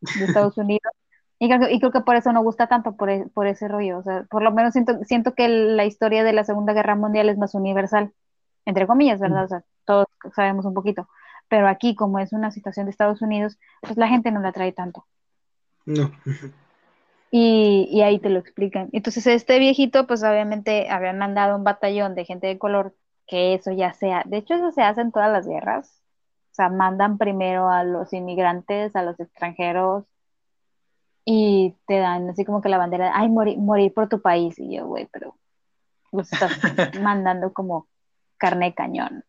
[0.00, 0.92] de Estados Unidos,
[1.40, 3.98] y creo, que por eso no gusta tanto, por, e, por, ese rollo.
[3.98, 7.28] O sea, por lo menos siento, siento que la historia de la Segunda Guerra Mundial
[7.28, 8.12] es más universal,
[8.64, 9.44] entre comillas, ¿verdad?
[9.44, 11.08] O sea, todos sabemos un poquito.
[11.48, 14.72] Pero aquí, como es una situación de Estados Unidos, pues la gente no la trae
[14.72, 15.06] tanto.
[15.86, 16.10] No.
[17.30, 18.88] Y, y ahí te lo explican.
[18.92, 22.96] Entonces, este viejito, pues obviamente habían mandado un batallón de gente de color,
[23.28, 24.24] que eso ya sea.
[24.26, 26.02] De hecho, eso se hace en todas las guerras.
[26.58, 30.04] O sea, mandan primero a los inmigrantes, a los extranjeros,
[31.24, 34.58] y te dan así como que la bandera, ay, morir, morir por tu país.
[34.58, 35.36] Y yo, güey, pero
[36.10, 36.50] los estás
[37.00, 37.86] mandando como
[38.38, 39.24] carne cañón.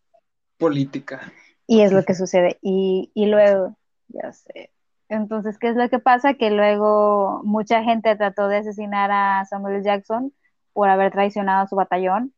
[0.57, 1.31] Política.
[1.67, 2.57] Y es lo que sucede.
[2.63, 4.71] Y, y luego, ya sé.
[5.07, 6.33] Entonces, ¿qué es lo que pasa?
[6.33, 10.33] Que luego mucha gente trató de asesinar a Samuel Jackson
[10.73, 12.33] por haber traicionado a su batallón.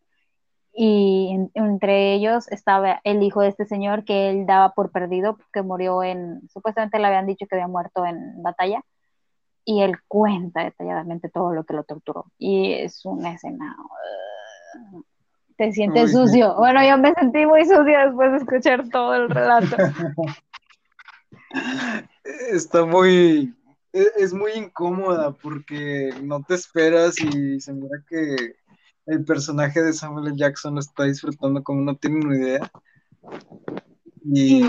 [0.73, 5.61] Y entre ellos estaba el hijo de este señor que él daba por perdido, que
[5.61, 8.81] murió en, supuestamente le habían dicho que había muerto en batalla
[9.65, 12.25] y él cuenta detalladamente todo lo que lo torturó.
[12.37, 13.75] Y es una escena...
[14.83, 15.03] Uh,
[15.57, 16.55] te sientes sucio.
[16.55, 19.75] Bueno, yo me sentí muy sucio después de escuchar todo el relato.
[22.51, 23.53] Está muy...
[23.93, 28.55] E, es muy incómoda porque no te esperas y se mira que
[29.11, 32.71] el personaje de Samuel Jackson lo está disfrutando como no tiene ni idea.
[34.23, 34.63] Y...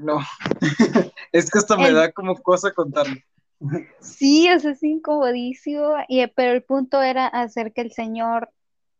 [0.00, 0.18] no.
[1.32, 3.24] es que hasta me da como cosa contarle.
[4.00, 8.50] Sí, o sea, es incomodísimo, y, pero el punto era hacer que el señor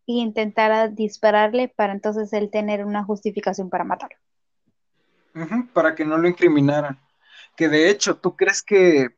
[0.07, 4.17] intentara dispararle para entonces él tener una justificación para matarlo.
[5.73, 7.01] para que no lo incriminaran.
[7.57, 9.09] Que de hecho, ¿tú crees que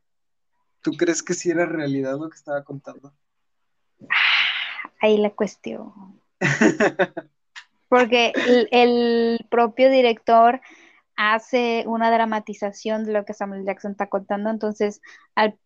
[0.81, 3.13] tú crees que sí era realidad lo que estaba contando?
[5.05, 5.93] Ah, ahí la cuestión.
[7.89, 8.33] Porque
[8.71, 10.61] el propio director
[11.15, 15.01] hace una dramatización de lo que Samuel Jackson está contando, entonces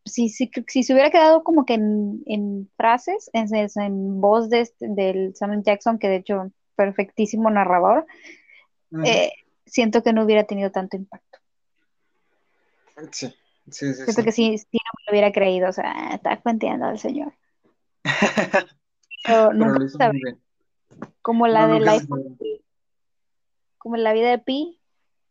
[0.06, 5.64] si, si, se hubiera quedado como que en, frases, en, voz de este, del Samuel
[5.64, 8.06] Jackson, que de hecho perfectísimo narrador,
[9.06, 9.32] eh,
[9.66, 11.40] siento que no hubiera tenido tanto impacto.
[13.12, 13.34] Sí,
[13.72, 13.94] sí, sí.
[13.94, 14.24] Siento sí.
[14.24, 17.34] que sí, sí no me lo hubiera creído, o sea, está cuenteando al señor.
[19.24, 20.42] Pero Pero nunca lo hizo sabe, muy bien.
[21.22, 22.36] como la No, de.
[22.40, 22.62] Pi,
[23.78, 24.80] como en la vida de Pi,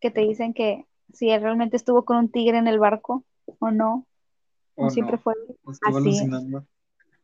[0.00, 3.24] que te dicen que si él realmente estuvo con un tigre en el barco
[3.58, 4.06] o no,
[4.74, 5.34] o siempre fue
[5.82, 6.20] así,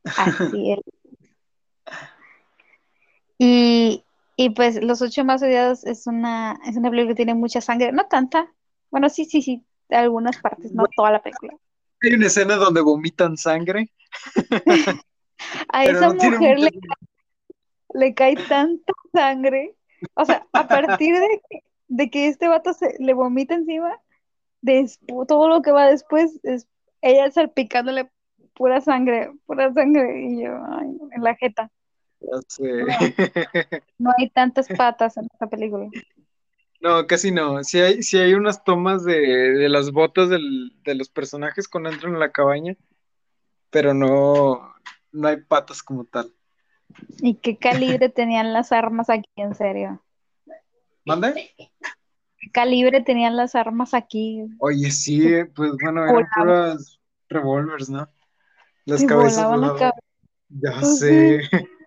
[0.04, 0.82] así él.
[3.38, 4.04] Y,
[4.36, 7.92] y pues Los Ocho Más Odiados es una, es una película que tiene mucha sangre,
[7.92, 8.52] no tanta,
[8.90, 11.54] bueno, sí, sí, sí, algunas partes, no toda la película.
[12.02, 13.90] Hay una escena donde vomitan sangre,
[15.68, 16.70] A pero esa no mujer le,
[17.94, 19.74] le cae tanta sangre,
[20.14, 24.00] o sea, a partir de que, de que este vato se, le vomita encima,
[25.28, 26.66] todo lo que va después es
[27.02, 28.10] ella salpicándole
[28.54, 31.70] pura sangre, pura sangre, y yo, ay, en la jeta.
[32.20, 32.84] Ya sé.
[33.96, 35.88] No hay tantas patas en esta película.
[36.80, 37.62] No, casi no.
[37.62, 41.90] Sí hay, sí hay unas tomas de, de las botas del- de los personajes cuando
[41.90, 42.76] entran a la cabaña,
[43.70, 44.74] pero no,
[45.14, 46.32] no hay patas como tal.
[47.18, 50.04] ¿Y qué calibre tenían las armas aquí, en serio?
[51.04, 51.50] ¿Mande?
[51.56, 54.44] ¿Qué calibre tenían las armas aquí?
[54.58, 58.08] Oye, sí, pues bueno, eran puras revólveres, ¿no?
[58.84, 59.98] Las Se cabezas volaban la cabeza.
[60.50, 61.40] Ya Pues sé.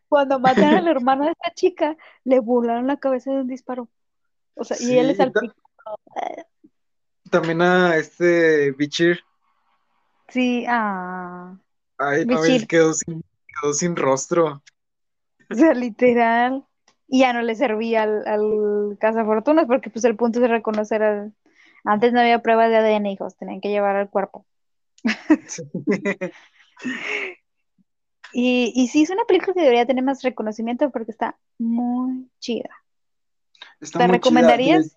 [0.10, 3.90] Cuando matan al hermano de esta chica, le volaron la cabeza de un disparo.
[4.56, 5.54] O sea, y Sí, ta- salpicó.
[7.30, 9.20] también a este Bichir.
[10.30, 11.56] Sí, ah.
[11.98, 12.62] Ay, no, Bichir.
[12.62, 13.24] él quedó sin,
[13.62, 14.64] quedó sin rostro.
[15.50, 16.66] O sea, literal.
[17.08, 21.34] Y ya no le servía al, al cazafortunas porque pues el punto es reconocer al...
[21.86, 24.46] Antes no había pruebas de ADN, hijos, tenían que llevar al cuerpo.
[28.32, 32.70] Y, y sí, es una película que debería tener más reconocimiento porque está muy chida.
[33.80, 34.44] Está ¿La muy chida.
[34.44, 34.96] recomendarías?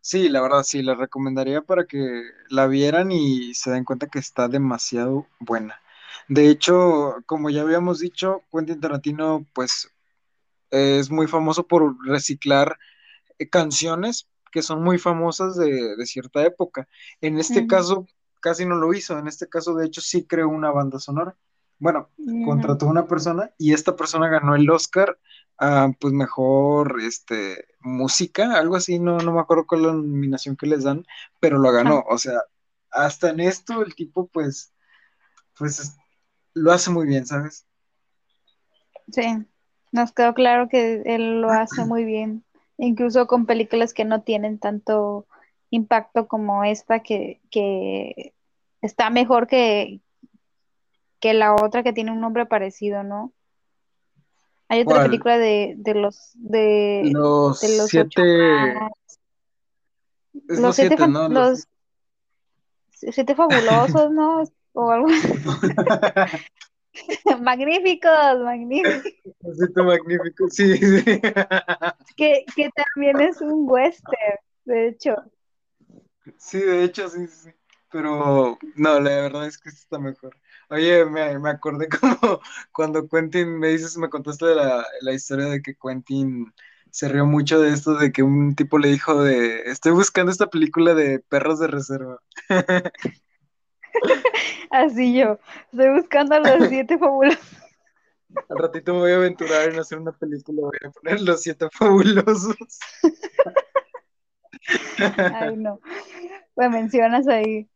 [0.00, 4.20] Sí, la verdad sí, la recomendaría para que la vieran y se den cuenta que
[4.20, 5.82] está demasiado buena.
[6.28, 9.88] De hecho, como ya habíamos dicho, Quentin Tarantino pues
[10.70, 12.78] es muy famoso por reciclar
[13.38, 16.88] eh, canciones que son muy famosas de, de cierta época.
[17.20, 18.06] En este caso
[18.40, 21.36] casi no lo hizo, en este caso de hecho sí creó una banda sonora.
[21.78, 22.10] Bueno,
[22.40, 25.18] contrató a una persona y esta persona ganó el Oscar
[25.58, 30.56] a pues mejor este música, algo así, no, no me acuerdo cuál es la nominación
[30.56, 31.04] que les dan,
[31.40, 32.40] pero lo ganó, o sea,
[32.90, 34.72] hasta en esto el tipo pues
[35.58, 35.96] pues es-
[36.56, 37.66] lo hace muy bien, ¿sabes?
[39.12, 39.22] Sí,
[39.92, 42.44] nos quedó claro que él lo hace muy bien,
[42.78, 45.26] incluso con películas que no tienen tanto
[45.70, 48.34] impacto como esta, que, que
[48.82, 50.00] está mejor que,
[51.20, 53.32] que la otra que tiene un nombre parecido, ¿no?
[54.68, 55.06] Hay otra ¿Cuál?
[55.08, 58.18] película de, de los de, Los de los siete,
[60.34, 61.28] los los siete, siete, fan- ¿no?
[61.28, 61.68] Los
[62.90, 64.42] siete fabulosos, ¿no?
[64.76, 65.08] O algo
[67.40, 69.04] magníficos, magníficos,
[69.74, 71.02] magníficos, sí, sí.
[72.16, 75.14] que, que también es un western, de hecho.
[76.38, 77.50] Sí, de hecho, sí, sí.
[77.90, 80.36] Pero no, la verdad es que esto está mejor.
[80.68, 82.40] Oye, me, me acordé como
[82.72, 86.52] cuando Quentin, me dices, me contaste la, la historia de que Quentin
[86.90, 90.48] se rió mucho de esto, de que un tipo le dijo de, estoy buscando esta
[90.48, 92.20] película de perros de reserva.
[94.70, 95.38] Así yo,
[95.72, 97.56] estoy buscando a los siete fabulosos.
[98.48, 101.68] Al ratito me voy a aventurar en hacer una película, voy a poner los siete
[101.72, 102.56] fabulosos.
[105.34, 105.80] Ay, no.
[106.56, 107.68] Me mencionas ahí.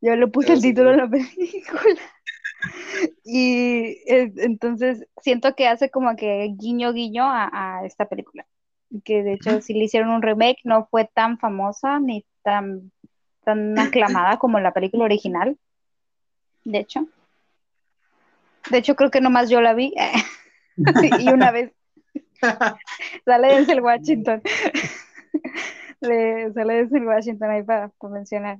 [0.00, 2.00] Yo le puse Ya el título de la película.
[3.24, 8.46] Y eh, entonces siento que hace como que guiño guiño a, a esta película.
[9.04, 12.92] Que de hecho, si le hicieron un remake, no fue tan famosa ni tan,
[13.44, 15.56] tan aclamada como la película original.
[16.64, 17.06] De hecho.
[18.70, 19.94] De hecho, creo que nomás yo la vi.
[21.18, 21.72] y una vez
[23.24, 24.42] sale Denzel Washington.
[26.00, 28.58] Le- sale Denzel Washington ahí para, para mencionar.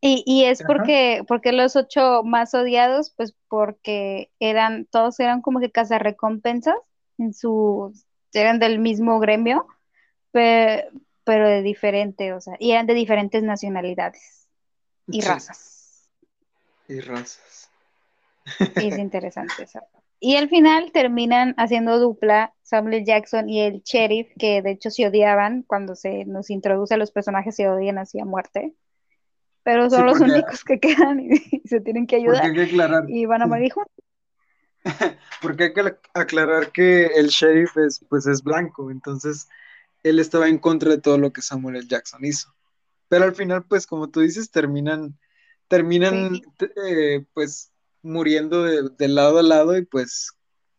[0.00, 0.66] Y, y es Ajá.
[0.66, 6.76] porque, porque los ocho más odiados, pues porque eran, todos eran como que cazarrecompensas
[7.16, 7.92] en su,
[8.34, 9.66] eran del mismo gremio,
[10.30, 10.90] pe-
[11.24, 14.48] pero, de diferente, o sea, y eran de diferentes nacionalidades
[15.10, 16.10] y Sí, razas.
[16.88, 17.70] y razas.
[18.76, 19.80] Y es interesante eso.
[20.20, 25.06] Y al final terminan haciendo dupla Samuel Jackson y el sheriff, que de hecho se
[25.06, 28.74] odiaban cuando se nos introduce a los personajes, se odian así a muerte.
[29.64, 31.30] Pero son Sí, los únicos que quedan y,
[31.66, 33.92] se tienen que ayudar hay que aclarar, y van a morir juntos.
[35.40, 39.48] porque hay que ac- aclarar que el sheriff es, pues es blanco, entonces
[40.04, 41.88] él estaba en contra de todo lo que Samuel L.
[41.88, 42.54] Jackson hizo.
[43.08, 45.18] Pero al final, pues como tú dices, terminan
[45.68, 46.40] terminan
[46.86, 50.32] eh, pues muriendo de, lado a lado y pues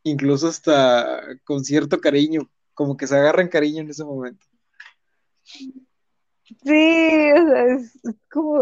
[0.03, 4.45] incluso hasta con cierto cariño, como que se agarran cariño en ese momento.
[5.43, 7.93] Sí, o sea, es
[8.31, 8.61] como...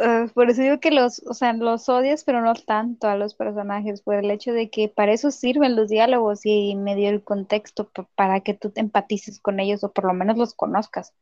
[0.00, 3.34] Ah, por eso digo que los, o sea, los odias, pero no tanto a los
[3.34, 7.90] personajes, por el hecho de que para eso sirven los diálogos y medio el contexto
[8.14, 11.12] para que tú te empatices con ellos o por lo menos los conozcas.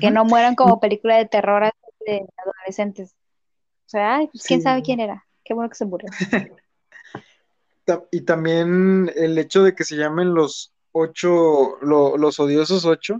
[0.00, 1.72] Que no mueran como película de terror
[2.06, 3.16] de adolescentes.
[3.86, 5.26] O sea, ay, pues quién sabe quién era.
[5.44, 6.08] Qué bueno que se murió.
[8.12, 13.18] y también el hecho de que se llamen los ocho, los odiosos ocho,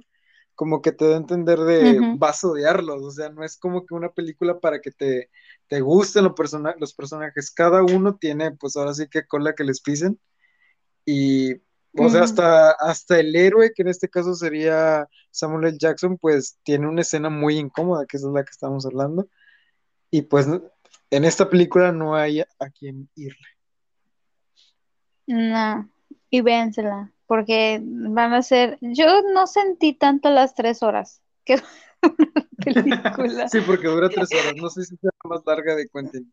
[0.62, 3.84] como que te da a entender de vas a odiarlos, o sea, no es como
[3.84, 5.28] que una película para que te,
[5.66, 6.34] te gusten los,
[6.78, 10.20] los personajes, cada uno tiene pues ahora sí que cola que les pisen
[11.04, 11.54] y
[11.98, 15.78] o sea, hasta, hasta el héroe, que en este caso sería Samuel L.
[15.80, 19.28] Jackson, pues tiene una escena muy incómoda, que es la que estamos hablando.
[20.12, 20.46] Y pues
[21.10, 23.48] en esta película no hay a quien irle.
[25.26, 25.90] No,
[26.30, 31.56] y vénsela, porque van a ser, yo no sentí tanto las tres horas que
[32.58, 33.48] película.
[33.48, 36.30] sí, porque dura tres horas, no sé si sea más larga de Quentin.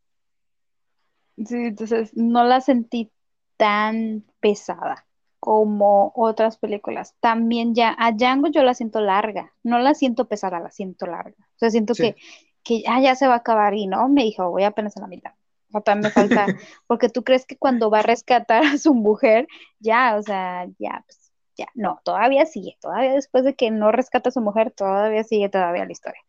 [1.37, 3.13] Sí, entonces no la sentí
[3.55, 5.07] tan pesada
[5.39, 7.15] como otras películas.
[7.21, 11.47] También ya a Django yo la siento larga, no la siento pesada, la siento larga.
[11.55, 12.17] O sea, siento que,
[12.61, 15.07] que ah, ya se va a acabar y no, me dijo, voy apenas a la
[15.07, 15.31] mitad.
[15.71, 16.45] O también me falta,
[16.87, 19.47] porque tú crees que cuando va a rescatar a su mujer,
[19.79, 24.29] ya, o sea, ya, pues, ya, no, todavía sigue, todavía después de que no rescata
[24.29, 26.21] a su mujer, todavía sigue todavía la historia.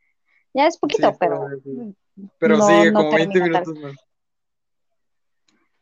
[0.53, 1.47] Ya es poquito, pero...
[2.39, 3.97] Pero sigue como 20 minutos más.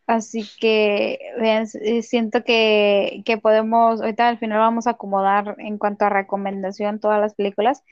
[0.09, 6.09] Así que eh, siento que, podemos, ahorita al final vamos a acomodar en cuanto a
[6.09, 7.85] recomendación todas las películas,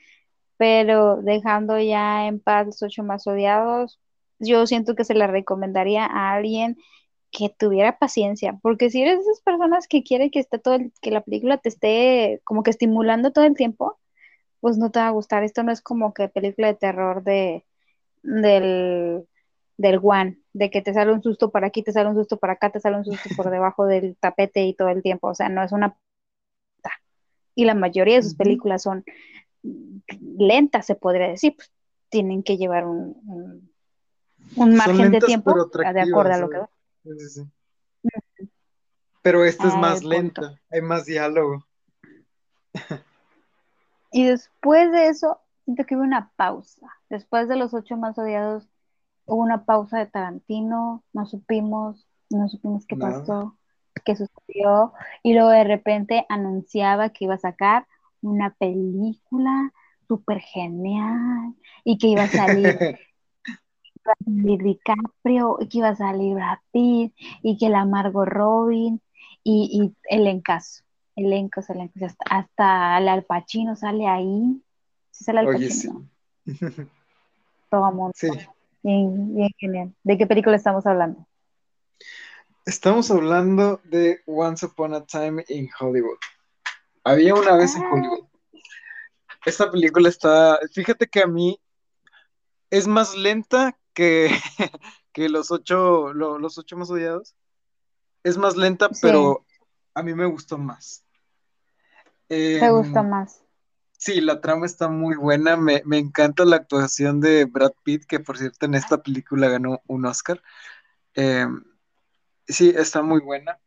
[0.57, 3.99] pero dejando ya en paz los ocho más odiados,
[4.39, 6.77] yo siento que se la recomendaría a alguien
[7.31, 11.11] que tuviera paciencia, porque si eres de esas personas que quiere que esté todo que
[11.11, 13.99] la película te esté como que estimulando todo el tiempo,
[14.61, 15.43] pues no te va a gustar.
[15.43, 17.65] Esto no es como que película de terror de
[18.23, 19.27] del
[19.77, 22.53] del one, de que te sale un susto para aquí, te sale un susto para
[22.53, 25.49] acá, te sale un susto por debajo del tapete y todo el tiempo, o sea,
[25.49, 25.97] no es una...
[27.55, 29.03] Y la mayoría de sus películas son
[30.19, 31.71] lentas, se podría decir, pues
[32.09, 33.71] tienen que llevar un, un,
[34.55, 36.69] margen de tiempo de acuerdo a lo que va.
[39.21, 41.65] Pero esta es ah, más lenta, hay más diálogo.
[44.11, 46.87] Y después de eso, siento que hubo una pausa.
[47.09, 48.69] Después de los ocho más odiados,
[49.25, 53.57] hubo una pausa de Tarantino, no supimos, no supimos qué pasó,
[54.05, 54.93] qué sucedió,
[55.23, 57.85] y luego de repente anunciaba que iba a sacar
[58.21, 59.73] una película
[60.07, 62.77] súper genial y que iba a salir
[64.07, 68.27] iba a salir DiCaprio y que iba a salir Brad Pitt y que la Margot
[68.27, 69.01] Robin
[69.43, 70.83] y, el encaso,
[71.15, 74.61] elenco, elenco, hasta, hasta el Al Pacino sale ahí,
[75.11, 76.05] sí sale Al Pacino.
[77.69, 78.29] Todo Sí.
[78.83, 79.93] Bien, bien genial.
[80.03, 81.25] ¿De qué película estamos hablando?
[82.65, 86.17] Estamos hablando de Once Upon a Time in Hollywood.
[87.03, 87.89] Había una vez en ah.
[87.91, 88.25] Hollywood.
[89.45, 91.59] Esta película está, fíjate que a mí
[92.69, 94.29] es más lenta que,
[95.11, 97.35] que los ocho, los ocho más odiados.
[98.23, 99.43] Es más lenta, pero
[99.95, 101.03] a mí me gustó más.
[102.29, 103.41] Me gustó em, más.
[103.97, 105.57] Sí, la trama está muy buena.
[105.57, 110.05] Me, encanta la actuación de Brad Pitt, que por cierto en esta película ganó un
[110.05, 110.43] Oscar.
[111.15, 111.63] Em,
[112.47, 113.59] sí, está muy buena.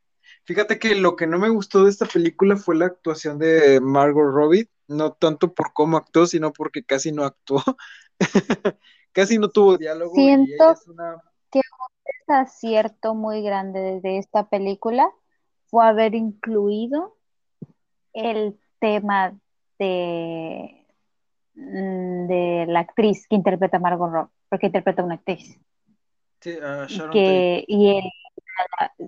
[0.44, 4.32] Fíjate que lo que no me gustó de esta película fue la actuación de Margot
[4.32, 7.64] Robbie, no tanto por cómo actuó, sino porque casi no actuó.
[9.12, 10.14] casi no tuvo diálogo.
[10.14, 10.74] Siento
[11.50, 15.10] que un desacierto muy grande de esta película
[15.66, 17.16] fue haber incluido
[18.12, 19.38] el tema
[19.78, 20.86] de,
[21.54, 25.58] mm, de la actriz que interpreta a Margot Robbie, porque interpreta a una actriz.
[26.40, 26.58] Sí,
[27.12, 28.00] que, Y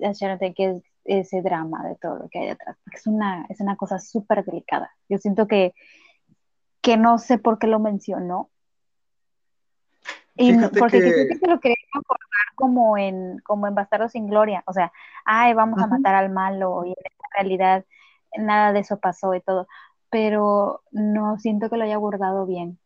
[0.05, 3.07] a Sharon Tate, que es ese drama de todo lo que hay detrás, porque es
[3.07, 4.95] una, es una cosa súper delicada.
[5.09, 5.75] Yo siento que,
[6.81, 8.51] que no sé por qué lo mencionó.
[10.37, 11.39] Y porque que...
[11.39, 14.93] que lo quería acordar como en, como en Bastardo sin Gloria, o sea,
[15.25, 17.85] ay, vamos a matar al malo, y en realidad
[18.37, 19.67] nada de eso pasó y todo
[20.13, 22.79] pero no siento que lo haya abordado bien.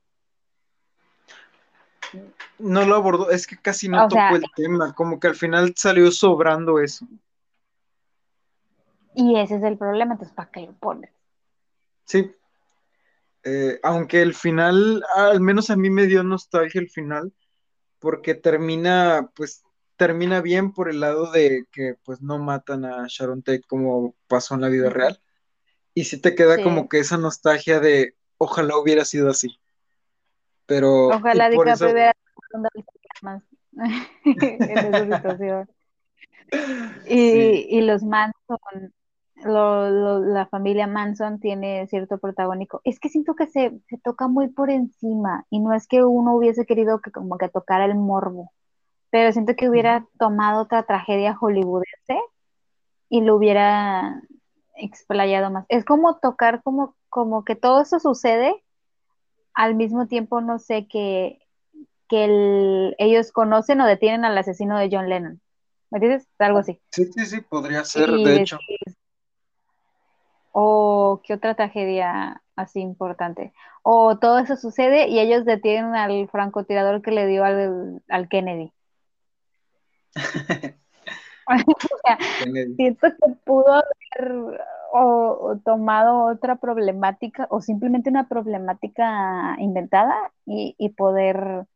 [2.60, 6.12] No lo abordó, es que casi no tocó el tema, como que al final salió
[6.12, 7.04] sobrando eso.
[9.16, 11.10] Y ese es el problema, entonces ¿para qué lo pones?
[12.04, 12.32] Sí.
[13.48, 17.32] Eh, aunque el final, al menos a mí me dio nostalgia el final,
[18.00, 19.62] porque termina, pues,
[19.94, 24.56] termina bien por el lado de que, pues, no matan a Sharon Tate como pasó
[24.56, 25.22] en la vida real.
[25.94, 29.60] Y sí te queda como que esa nostalgia de, ojalá hubiera sido así.
[30.66, 31.06] Pero...
[31.06, 32.12] Ojalá DiCaprio hubiera
[33.22, 33.44] más
[34.24, 35.70] en esa situación.
[37.08, 38.04] Y, y los
[39.48, 42.80] Manson, la familia Manson tiene cierto protagónico.
[42.84, 46.34] Es que siento que se, se, toca muy por encima y no es que uno
[46.36, 48.52] hubiese querido que como que tocara el morbo,
[49.10, 52.20] pero siento que hubiera tomado otra tragedia hollywoodense
[53.08, 54.22] y lo hubiera
[54.76, 55.66] explayado más.
[55.68, 58.62] Es como tocar como, como que todo eso sucede
[59.54, 61.38] al mismo tiempo, no sé, que,
[62.08, 65.40] que ellos conocen o detienen al asesino de John Lennon.
[65.90, 66.28] ¿Me dices?
[66.38, 66.80] Algo así.
[66.90, 68.58] Sí, sí, sí, podría ser, de hecho.
[70.58, 73.52] O qué otra tragedia así importante.
[73.82, 78.72] O todo eso sucede y ellos detienen al francotirador que le dio al, al Kennedy.
[82.76, 84.60] siento que pudo haber
[84.92, 91.66] o, tomado otra problemática o simplemente una problemática inventada y, y poder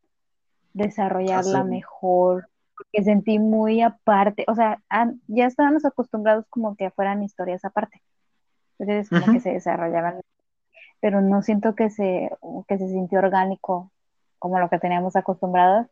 [0.73, 4.81] desarrollarla mejor porque sentí muy aparte, o sea,
[5.27, 8.01] ya estábamos acostumbrados como que fueran historias aparte,
[8.81, 10.21] entonces como que se desarrollaban,
[10.99, 12.29] pero no siento que se,
[12.67, 13.91] que se sintió orgánico
[14.39, 15.87] como lo que teníamos acostumbrados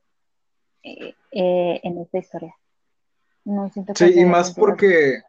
[0.84, 2.56] eh, eh, en esta historia.
[3.46, 5.22] No siento que sí, y más porque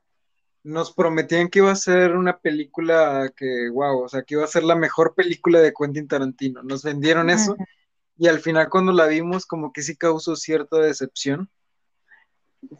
[0.62, 4.48] nos prometían que iba a ser una película que, wow, o sea, que iba a
[4.48, 6.62] ser la mejor película de Quentin Tarantino.
[6.62, 7.56] Nos vendieron eso
[8.16, 11.48] y al final cuando la vimos como que sí causó cierta decepción.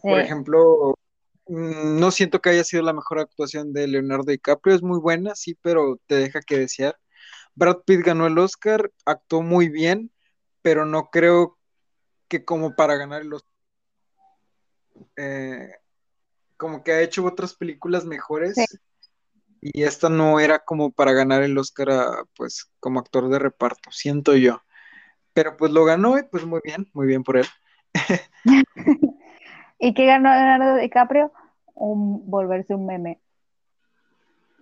[0.03, 0.95] Por ejemplo,
[1.51, 5.59] no siento que haya sido la mejor actuación de Leonardo DiCaprio, es muy buena, sí,
[5.61, 6.97] pero te deja que desear.
[7.57, 10.13] Brad Pitt ganó el Oscar, actuó muy bien,
[10.63, 11.59] pero no creo
[12.29, 13.53] que como para ganar el Oscar.
[15.17, 15.71] Eh,
[16.57, 18.57] como que ha hecho otras películas mejores
[19.61, 21.89] y esta no era como para ganar el Oscar
[22.37, 24.63] pues como actor de reparto, siento yo.
[25.33, 27.47] Pero pues lo ganó y pues muy bien, muy bien por él.
[29.81, 31.33] ¿Y qué ganó Leonardo DiCaprio?
[31.81, 33.21] Un, volverse un meme.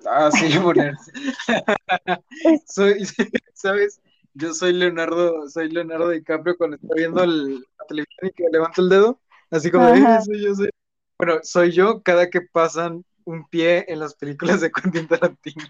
[0.07, 1.13] Ah, sí, volverse.
[2.67, 3.05] soy,
[3.55, 4.01] ¿sabes?
[4.35, 8.89] Yo soy Leonardo, soy Leonardo DiCaprio cuando estoy viendo la televisión y que levanto el
[8.89, 10.71] dedo, así como de, soy yo, soy.
[11.19, 15.67] Bueno, soy yo cada que pasan un pie en las películas de Quentin Tarantino.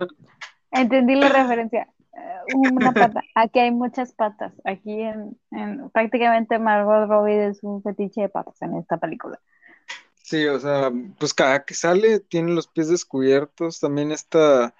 [0.71, 1.89] Entendí la referencia.
[2.13, 3.23] Eh, una pata.
[3.35, 4.53] Aquí hay muchas patas.
[4.65, 9.41] Aquí en, en, prácticamente Margot Robbie es un fetiche de patas en esta película.
[10.29, 13.81] Sí, o sea, pues cada que sale tiene los pies descubiertos.
[13.81, 14.74] También está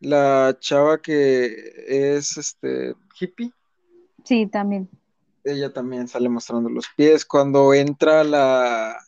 [0.00, 1.54] la chava que
[1.86, 3.52] es este hippie.
[4.24, 4.88] Sí, también.
[5.44, 7.24] Ella también sale mostrando los pies.
[7.24, 8.98] Cuando entra la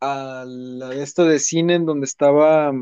[0.00, 2.72] a la esto de cine en donde estaba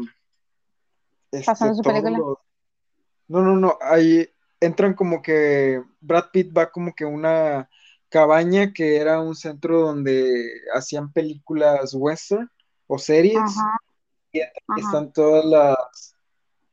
[1.33, 2.17] este, pasando su película.
[2.17, 4.27] No, no, no, ahí
[4.59, 7.69] entran como que Brad Pitt va como que una
[8.13, 12.49] cabaña que era un centro donde hacían películas western
[12.87, 13.41] o series.
[14.31, 14.41] Y
[14.79, 16.15] están todas las,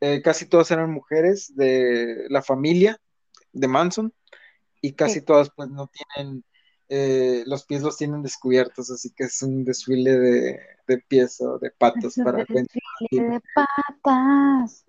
[0.02, 3.00] eh, casi todas eran mujeres de la familia
[3.52, 4.14] de Manson
[4.82, 6.44] y casi todas pues no tienen,
[6.88, 11.60] eh, los pies los tienen descubiertos, así que es un desfile de, de pies o
[11.60, 14.86] de patas para Desfile de patas.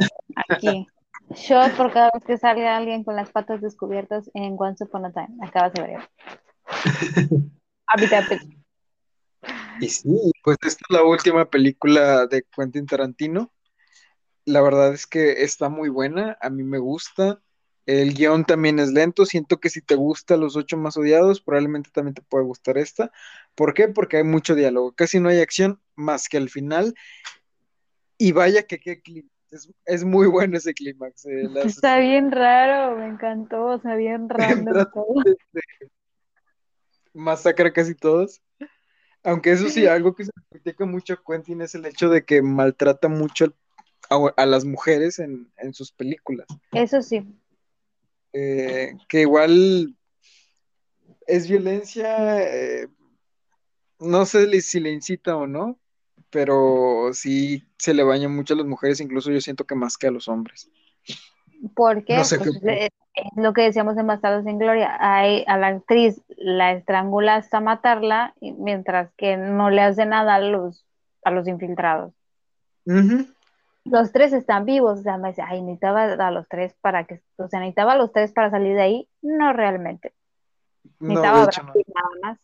[0.48, 0.86] Aquí.
[1.34, 5.12] Shot por cada vez que salga alguien con las patas descubiertas en Once Upon a
[5.12, 5.36] Time.
[5.42, 6.00] Acabas de ver.
[9.80, 13.52] y sí, pues esta es la última película de Quentin Tarantino.
[14.44, 17.40] La verdad es que está muy buena, a mí me gusta.
[17.86, 19.24] El guion también es lento.
[19.24, 23.12] Siento que si te gusta Los Ocho Más Odiados, probablemente también te puede gustar esta.
[23.54, 23.88] ¿Por qué?
[23.88, 24.92] Porque hay mucho diálogo.
[24.92, 26.94] Casi no hay acción más que al final.
[28.18, 29.30] Y vaya que qué clima
[29.84, 31.26] es, muy bueno ese clímax.
[31.26, 34.64] Eh, está bien raro, me encantó, o sea, bien raro.
[37.12, 38.40] Masacra casi todos.
[39.22, 42.40] Aunque eso sí, algo que se critica mucho a Quentin es el hecho de que
[42.40, 43.55] maltrata mucho
[44.36, 46.46] a, las mujeres en, sus películas.
[46.72, 47.26] Eso sí.
[48.32, 49.96] Eh, que igual
[51.26, 52.88] es violencia, eh,
[53.98, 55.79] no sé si le incita o no,
[56.30, 60.06] pero sí se le bañan mucho a las mujeres, incluso yo siento que más que
[60.06, 60.70] a los hombres.
[61.74, 62.16] ¿Por qué?
[62.16, 62.90] Pues, es
[63.36, 68.34] lo que decíamos en Bastardos en Gloria, hay, a la actriz la estrangula hasta matarla,
[68.40, 70.86] mientras que no le hace nada a los,
[71.24, 72.12] a los infiltrados.
[73.84, 77.20] Los tres están vivos, o sea, me dice, ay, necesitaba a los tres para que,
[77.36, 80.12] o sea, necesitaba a los tres para salir de ahí, no realmente.
[80.98, 81.72] No, Necesitaba Brad hecho no.
[81.94, 82.38] Nada más.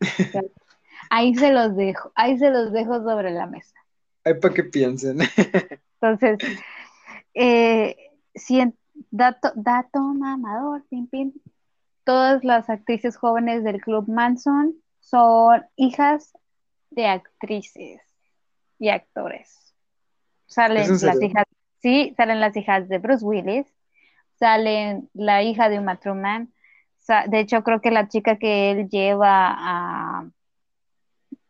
[1.10, 3.74] Ahí se los dejo, ahí se los dejo sobre la mesa.
[4.24, 5.18] Hay para que piensen.
[6.00, 6.38] Entonces,
[7.34, 7.96] eh,
[9.10, 11.32] dato, dato mamador, pim.
[12.04, 16.32] Todas las actrices jóvenes del Club Manson son hijas
[16.90, 18.00] de actrices
[18.78, 19.74] y actores.
[20.46, 21.44] Salen ¿Es en las hijas,
[21.80, 23.66] sí, salen las hijas de Bruce Willis,
[24.38, 26.52] salen la hija de Uma Thurman.
[26.98, 30.28] sa- De hecho, creo que la chica que él lleva a,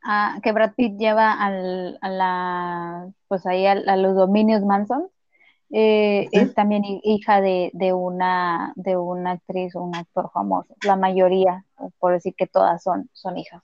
[0.04, 5.08] a- que Brad Pitt lleva al, a la, pues ahí a, los dominios Manson,
[5.70, 6.38] eh, Sí.
[6.40, 10.76] es también hi- hija de, de una, de una actriz o un actor famoso.
[10.84, 11.64] La mayoría,
[11.98, 13.62] por decir que todas son, son hijas.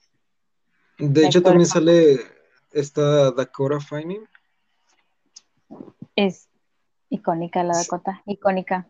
[0.97, 2.19] De hecho, también sale
[2.71, 4.23] esta Dakota Fanning.
[6.15, 6.49] Es
[7.09, 7.85] icónica la Sí.
[7.85, 8.87] Dakota, icónica.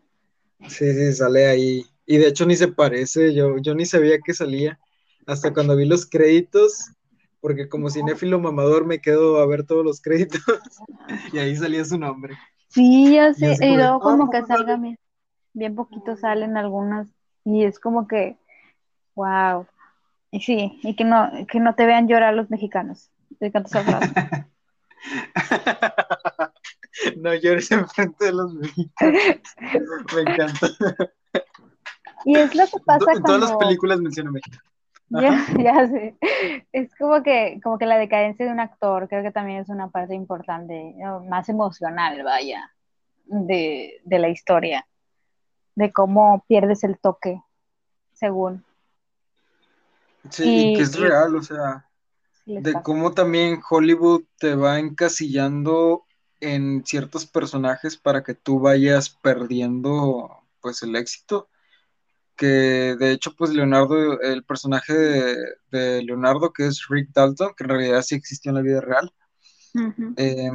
[0.68, 1.84] Sí, sí, sale ahí.
[2.06, 4.78] Y de hecho ni se parece, yo, yo ni sabía que salía.
[5.26, 6.90] Hasta cuando vi los créditos,
[7.42, 10.40] porque como cinéfilo mamador me quedo a ver todos los créditos
[11.32, 12.38] y ahí salía su nombre.
[12.68, 14.98] Sí, yo Y sé, así y de, luego ah, como ¿poco que salga bien,
[15.52, 17.08] bien poquito salen algunas
[17.44, 18.38] y es como que,
[19.16, 19.66] wow.
[20.30, 23.10] Y sí, y que no, que no te vean llorar los mexicanos.
[23.40, 24.14] Me encanta esa frase.
[27.16, 29.20] No llores enfrente de los mexicanos.
[30.14, 30.68] Me encanta.
[32.24, 34.58] Y es lo que pasa En todas las películas menciona México.
[35.20, 36.16] Ya, ya sé.
[36.72, 39.90] Es como que, como que la decadencia de un actor, creo que también es una
[39.90, 40.94] parte importante,
[41.28, 42.72] más emocional, vaya,
[43.26, 44.86] de, de la historia,
[45.76, 47.42] de cómo pierdes el toque,
[48.14, 48.64] según.
[50.30, 51.88] Sí, y Y, que es real, o sea,
[52.56, 52.82] de pasa.
[52.82, 56.06] cómo también Hollywood te va encasillando
[56.40, 61.48] en ciertos personajes para que tú vayas perdiendo pues el éxito.
[62.36, 65.36] Que de hecho, pues Leonardo, el personaje de,
[65.70, 69.12] de Leonardo, que es Rick Dalton, que en realidad sí existió en la vida real,
[70.16, 70.50] eh,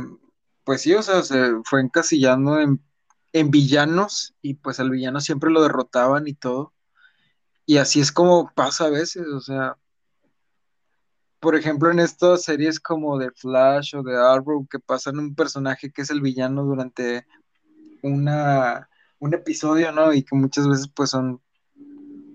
[0.64, 2.82] pues sí, o sea, se fue encasillando en,
[3.34, 6.74] en villanos y pues al villano siempre lo derrotaban y todo.
[7.66, 9.78] Y así es como pasa a veces, o sea,
[11.40, 15.92] por ejemplo, en estas series como de Flash o de Arrow, que pasan un personaje
[15.92, 17.28] que es el villano durante
[18.02, 20.14] una, un episodio, ¿no?
[20.14, 21.42] Y que muchas veces pues son,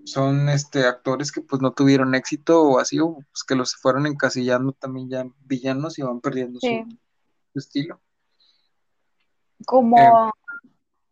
[0.04, 4.06] son este, actores que pues no tuvieron éxito o así, o pues, que los fueron
[4.06, 6.84] encasillando también ya villanos y van perdiendo su, Sí,
[7.52, 8.00] su estilo.
[9.60, 10.32] Eh, como,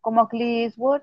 [0.01, 1.03] como Clint Eastwood.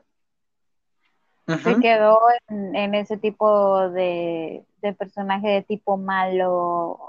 [1.64, 2.20] Se quedó
[2.50, 7.00] en, en ese tipo de, de personaje de tipo malo,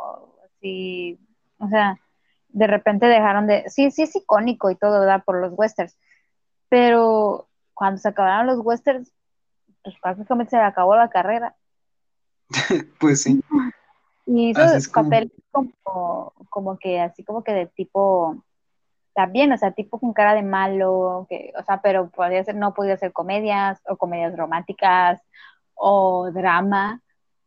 [0.44, 1.18] así,
[1.58, 1.98] o sea,
[2.48, 5.24] de repente dejaron de, sí, sí es icónico y todo, ¿verdad?
[5.24, 5.98] Por los westerns,
[6.68, 9.12] pero cuando se acabaron los westerns,
[9.88, 11.56] pues prácticamente se le acabó la carrera.
[12.98, 13.40] Pues sí,
[14.26, 15.10] Y hizo es como,
[15.50, 18.44] como, como que así como que de tipo,
[19.14, 22.74] también, o sea, tipo con cara de malo, que, o sea, pero podía ser, no
[22.74, 25.20] podía ser comedias o comedias románticas
[25.74, 27.02] o drama,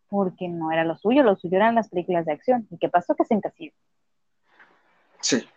[0.09, 2.67] porque no era lo suyo, lo suyo eran las películas de acción.
[2.71, 3.15] ¿Y qué pasó?
[3.15, 3.73] Que se encasilló.
[5.21, 5.47] sí.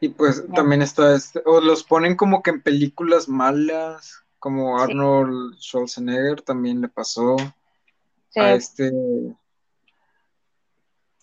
[0.00, 0.54] Y pues Ya.
[0.54, 6.42] también está este, o los ponen como que en películas malas, como Sí, Arnold Schwarzenegger
[6.42, 7.36] también le pasó.
[8.30, 8.40] sí.
[8.40, 8.90] A este,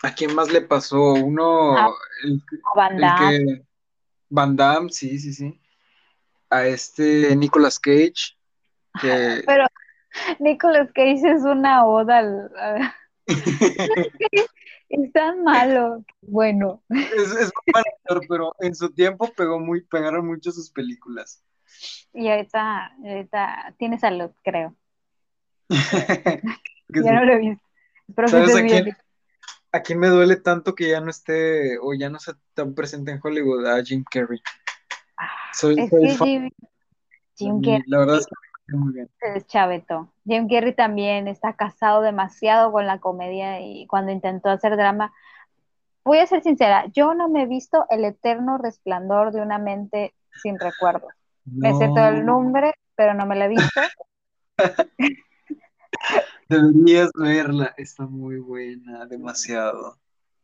[0.03, 1.13] ¿a quién más le pasó?
[1.13, 1.75] Uno,
[2.23, 3.37] el, a Van el Damme.
[3.37, 3.65] que,
[4.29, 5.59] Van Damme, sí, sí, sí.
[6.49, 8.37] A este Nicolas Cage,
[9.01, 9.65] que Pero
[10.39, 12.93] Nicolas Cage es una oda al,
[14.89, 16.05] es tan malo.
[16.21, 20.69] Bueno, es, es un mal actor, pero en su tiempo pegó muy, pegaron mucho sus
[20.69, 21.43] películas.
[22.13, 24.75] Y ahorita, ahorita tiene salud, creo.
[26.89, 27.09] Ya sí.
[27.09, 27.63] no lo he visto.
[28.07, 28.97] Espero que ¿Sabes estés a bien.
[29.73, 33.11] a quién me duele tanto que ya no esté o ya no esté tan presente
[33.11, 33.65] en Hollywood?
[33.67, 34.41] A Jim Carrey.
[35.17, 35.75] Ah, Soy,
[36.17, 36.49] fan.
[37.35, 39.09] Jim, Carrey La verdad es que muy bien.
[39.19, 40.11] es chaveto.
[40.25, 45.13] Jim Carrey también está casado demasiado con la comedia y cuando intentó hacer drama,
[46.03, 50.13] voy a ser sincera, yo no me he visto el eterno resplandor de una mente
[50.41, 51.16] sin recuerdos.
[51.51, 53.81] Me sé todo el No, nombre, pero no me la he visto.
[56.49, 57.73] deberías verla.
[57.77, 59.97] Está muy buena, demasiado.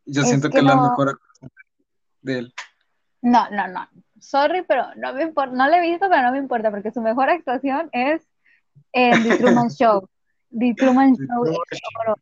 [0.06, 1.52] Yo Es siento que es la no, mejor actuación
[2.22, 2.54] de él.
[3.22, 3.88] no, no, no.
[4.20, 7.02] Sorry, pero no me importa, no la he visto, pero no me importa, porque su
[7.02, 8.26] mejor actuación es
[8.94, 10.08] en The Truman Show.
[10.52, 12.16] The Truman Show es oro.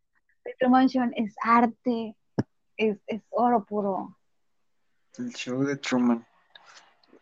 [0.43, 2.15] The Truman Show es arte,
[2.77, 4.17] es, es oro puro.
[5.17, 6.25] El show de Truman.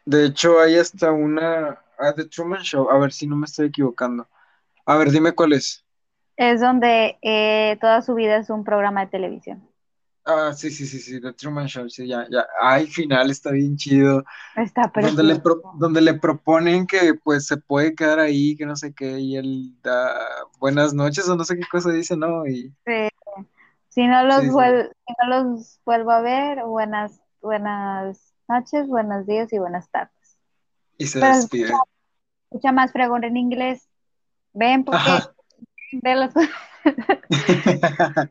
[0.05, 1.79] De hecho, hay hasta una.
[1.97, 4.27] Ah, The Truman Show, a ver si no me estoy equivocando.
[4.85, 5.85] A ver, dime cuál es.
[6.37, 9.61] Es donde eh, toda su vida es un programa de televisión.
[10.25, 12.45] Ah, sí, sí, sí, sí, The Truman Show, sí, ya, ya.
[12.61, 14.23] Ay, final está bien chido.
[14.55, 18.75] Está Donde le, pro- donde le proponen que pues se puede quedar ahí, que no
[18.77, 20.19] sé qué, y él da
[20.59, 22.47] buenas noches o no sé qué cosa dice, ¿no?
[22.47, 23.09] Y Sí.
[23.89, 24.63] Si no los sí, sí.
[24.63, 30.39] vuel- si no los vuelvo a ver, buenas, buenas noches, buenos días y buenas tardes.
[30.97, 31.71] Y se Pero despide.
[32.49, 33.87] escucha más fregón en inglés.
[34.53, 35.31] Ven porque Ajá.
[35.91, 36.33] de las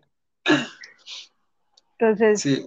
[1.99, 2.67] Entonces, Sí,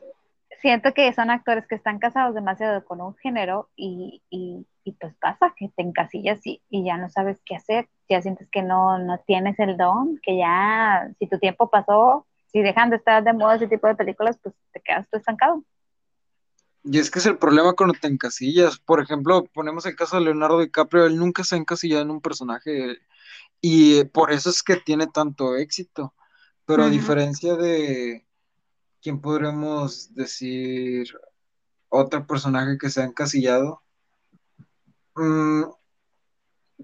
[0.61, 5.13] siento que son actores que están casados demasiado con un género y, y, y pues
[5.15, 8.97] pasa que te encasillas y, y ya no sabes qué hacer, ya sientes que no,
[8.97, 13.33] no tienes el don, que ya si tu tiempo pasó, si dejan de estar de
[13.33, 15.63] moda ese tipo de películas, pues te quedas tú estancado.
[16.83, 18.79] Y es que es el problema cuando te encasillas.
[18.79, 22.21] Por ejemplo, ponemos el caso de Leonardo DiCaprio, él nunca se ha encasillado en un
[22.21, 22.97] personaje
[23.61, 26.13] y por eso es que tiene tanto éxito.
[26.65, 28.25] Pero a diferencia de,
[29.01, 31.07] ¿quién podremos decir?
[31.89, 33.81] Otro personaje que se ha encasillado.
[35.15, 35.63] Mm,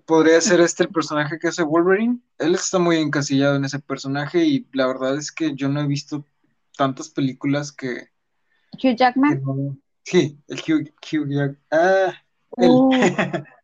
[0.06, 2.20] podría ser este el personaje que hace Wolverine.
[2.38, 5.88] Él está muy encasillado en ese personaje y la verdad es que yo no he
[5.88, 6.26] visto
[6.78, 8.10] tantas películas que,
[8.74, 9.42] Hugh que Jackman.
[9.44, 9.78] no-
[10.10, 12.14] Sí, el Hugh, Hugh Jack- Ah,
[12.56, 12.70] él.
[12.72, 12.92] Uh,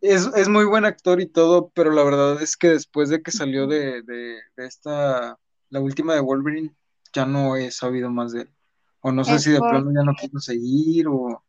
[0.00, 3.30] Es, es muy buen actor y todo, pero la verdad es que después de que
[3.30, 6.74] salió de, de, de esta, la última de Wolverine,
[7.12, 8.50] ya no he sabido más de él.
[9.00, 11.42] O no sé es, si de por- plano ya no quiso seguir o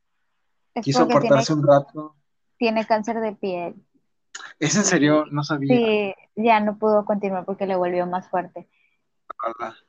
[0.81, 2.15] quiso porque tiene, apartarse un rato.
[2.57, 3.75] tiene cáncer de piel.
[4.59, 5.25] ¿Es en serio?
[5.29, 5.77] No sabía.
[5.77, 8.67] Sí, ya no pudo continuar porque le volvió más fuerte.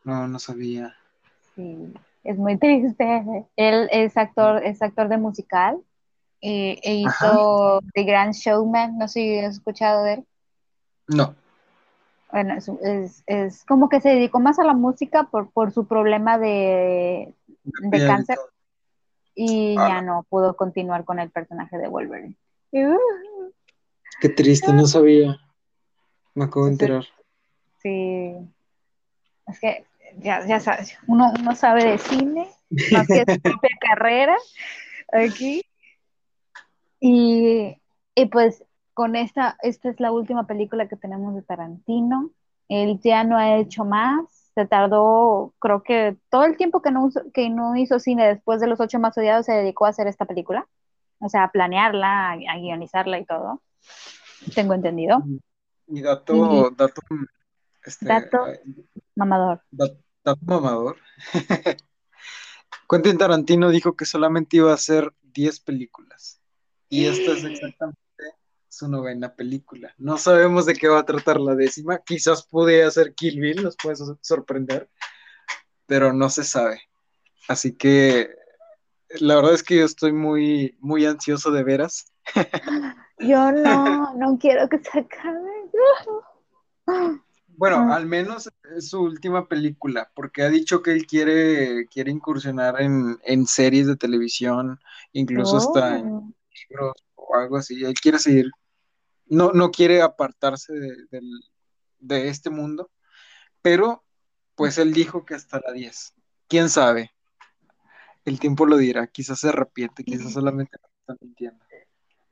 [0.04, 0.94] No, no sabía.
[1.54, 1.92] Sí,
[2.28, 3.46] es muy triste.
[3.56, 5.78] Él es actor, es actor de musical
[6.40, 7.26] y, e Ajá.
[7.26, 10.26] hizo The Grand Showman, no sé si has escuchado de él.
[11.06, 11.34] No.
[12.30, 15.86] Bueno, es, es, es como que se dedicó más a la música por, por su
[15.86, 18.36] problema de, de cáncer
[19.34, 22.36] y Ala, ya no pudo continuar con el personaje de Wolverine.
[22.72, 23.50] Uh,
[24.20, 25.38] Qué triste, no sabía.
[26.34, 27.04] Me acabo de enterar.
[27.78, 28.34] sí,
[29.46, 29.87] es que
[30.18, 32.48] ya, ya sabes, uno, uno sabe de cine,
[32.92, 34.36] más que su propia carrera
[35.12, 35.62] aquí.
[37.00, 37.76] Y,
[38.14, 38.64] y pues
[38.94, 42.30] con esta, esta es la última película que tenemos de Tarantino.
[42.68, 44.50] Él ya no ha hecho más.
[44.54, 48.66] Se tardó, creo que todo el tiempo que no, que no hizo cine después de
[48.66, 50.66] Los Ocho Más Odiados se dedicó a hacer esta película.
[51.20, 53.62] O sea, a planearla, a, a guionizarla y todo.
[54.54, 55.22] Tengo entendido.
[55.86, 57.00] Y Y dato, dato,
[57.84, 58.38] este, dato
[59.14, 59.62] mamador.
[60.24, 60.96] Dato mamador.
[62.88, 66.40] Quentin Tarantino dijo que solamente iba a hacer 10 películas.
[66.88, 67.98] Y esta es exactamente
[68.68, 69.94] su novena película.
[69.98, 71.98] No sabemos de qué va a tratar la décima.
[71.98, 74.90] Quizás pude hacer Kill Bill, nos puede sor- sorprender,
[75.86, 76.80] pero no se sabe.
[77.48, 78.30] Así que
[79.20, 82.12] la verdad es que yo estoy muy, muy ansioso de veras.
[83.18, 85.50] Yo no, no quiero que se acabe.
[87.58, 92.12] Bueno, Ah, al menos es su última película, porque ha dicho que él quiere, quiere
[92.12, 94.78] incursionar en, en series de televisión,
[95.12, 96.32] incluso hasta en Oh,
[96.70, 97.84] libros o algo así.
[97.84, 98.46] Él quiere seguir,
[99.26, 101.20] no, no quiere apartarse de,
[101.98, 102.92] de este mundo,
[103.60, 104.04] pero
[104.54, 106.14] pues él dijo que hasta la 10.
[106.46, 107.10] ¿Quién sabe?
[108.24, 111.64] El tiempo lo dirá, quizás se arrepiente, quizás solamente está mintiendo.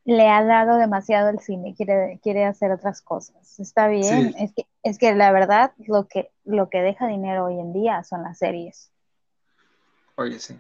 [0.07, 3.59] Le ha dado demasiado el cine, quiere, quiere hacer otras cosas.
[3.59, 7.47] Está bien, Sí, es que, es que la verdad lo que, lo que deja dinero
[7.47, 8.93] hoy en día son las series.
[10.15, 10.59] oye, sí.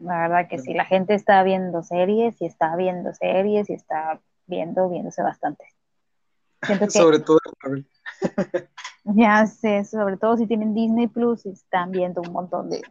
[0.00, 4.20] La verdad que sí, la gente está viendo series y está viendo series y está
[4.46, 5.64] viendo, viéndose bastante.
[6.62, 7.38] Siento que Sobre todo
[9.04, 12.82] ya sé, sobre todo si tienen Disney Plus y están viendo un montón de...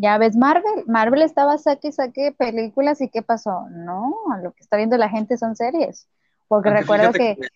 [0.00, 3.68] Ya ves Marvel, Marvel estaba saque y saque películas y ¿qué pasó?
[3.70, 6.08] No, lo que está viendo la gente son series.
[6.48, 7.48] Porque Aunque recuerdo que, que,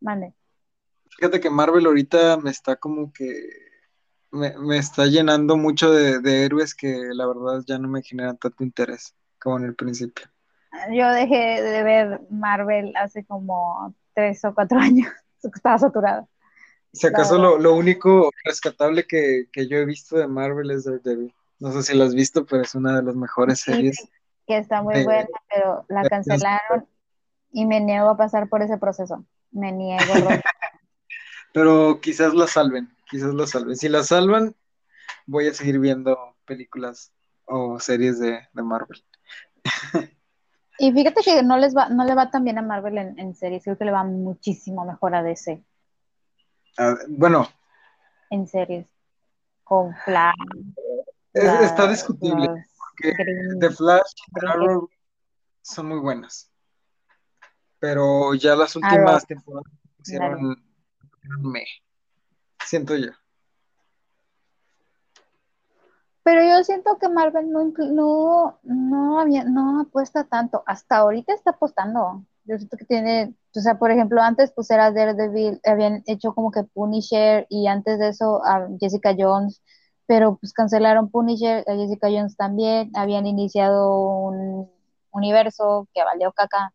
[0.00, 0.32] mande.
[1.18, 3.50] fíjate que Marvel ahorita me está como que
[4.30, 8.38] me, me está llenando mucho de, de héroes que la verdad ya no me generan
[8.38, 10.26] tanto interés como en el principio.
[10.94, 15.12] Yo dejé de ver Marvel hace como tres o cuatro años.
[15.42, 16.26] Estaba saturada,
[16.94, 21.34] Si acaso lo, lo único rescatable que, que yo he visto de Marvel es Daredevil.
[21.58, 24.10] No sé si lo has visto, pero es una de las mejores series sí,
[24.46, 26.86] que está muy de, buena, pero la cancelaron
[27.50, 29.24] y me niego a pasar por ese proceso.
[29.50, 30.04] Me niego
[31.54, 33.76] Pero quizás la salven, quizás la salven.
[33.76, 34.54] Si la salvan,
[35.24, 37.12] voy a seguir viendo películas
[37.46, 39.02] o series de, de Marvel.
[40.78, 43.34] Y fíjate que no les va, no le va tan bien a Marvel en, en
[43.34, 45.62] series, creo que le va muchísimo mejor a DC.
[47.08, 47.48] bueno.
[48.30, 48.86] En series.
[49.64, 50.34] Con Flash.
[51.36, 52.48] Está discutible.
[52.78, 53.12] Porque
[53.60, 54.88] The Flash y Arrow
[55.62, 56.50] son muy buenas.
[57.78, 59.70] Pero ya las últimas temporadas
[60.00, 60.56] hicieron
[61.40, 61.64] me.
[62.64, 63.10] Siento yo.
[66.22, 70.64] Pero yo siento que Marvel no, no, no, había, no apuesta tanto.
[70.66, 72.24] Hasta ahorita está apostando.
[72.44, 76.50] Yo siento que tiene, o sea, por ejemplo, antes pues era Daredevil, habían hecho como
[76.50, 79.62] que Punisher y antes de eso a Jessica Jones,
[80.06, 84.70] pero pues cancelaron Punisher, a Jessica Jones también, habían iniciado un
[85.10, 86.72] universo que valió caca.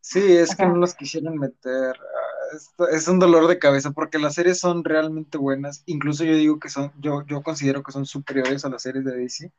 [0.00, 1.94] Sí, es que no los quisieron meter.
[1.94, 5.82] Ah, es, un dolor de cabeza porque las series son realmente buenas.
[5.84, 9.16] Incluso yo digo que son, yo, yo considero que son superiores a las series de
[9.16, 9.52] DC.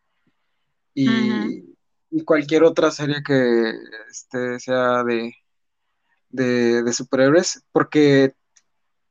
[0.96, 1.76] Y,
[2.26, 3.74] cualquier otra serie que
[4.10, 5.36] este, sea de,
[6.30, 8.34] de, superhéroes, porque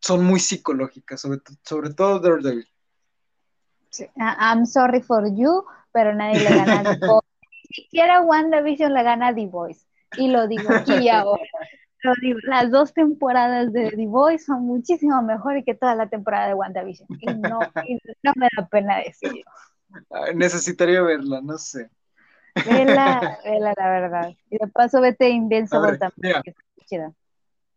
[0.00, 2.66] son muy psicológicas, sobre, sobre todo Daredevil.
[4.16, 7.28] I'm sorry for you, pero nadie le gana a The Voice.
[7.42, 9.86] Ni siquiera WandaVision le gana a The Voice.
[10.16, 11.42] Y lo digo aquí ahora.
[12.02, 16.46] Lo digo, las dos temporadas de The Voice son muchísimo mejores que toda la temporada
[16.48, 17.08] de WandaVision.
[17.20, 17.58] Y no,
[18.22, 19.42] no me da pena decirlo.
[20.34, 21.90] necesitaría verla, no sé.
[22.66, 24.34] Vela, vela, la verdad.
[24.50, 26.42] Y de paso vete Invincible también.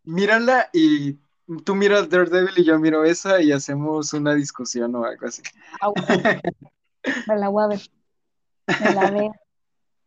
[0.03, 1.19] Mírala y
[1.59, 5.41] tú miras Daredevil y yo miro esa y hacemos una discusión o algo así.
[5.81, 5.91] Ah,
[7.27, 7.81] me la voy a ver.
[8.79, 9.35] Me la veo.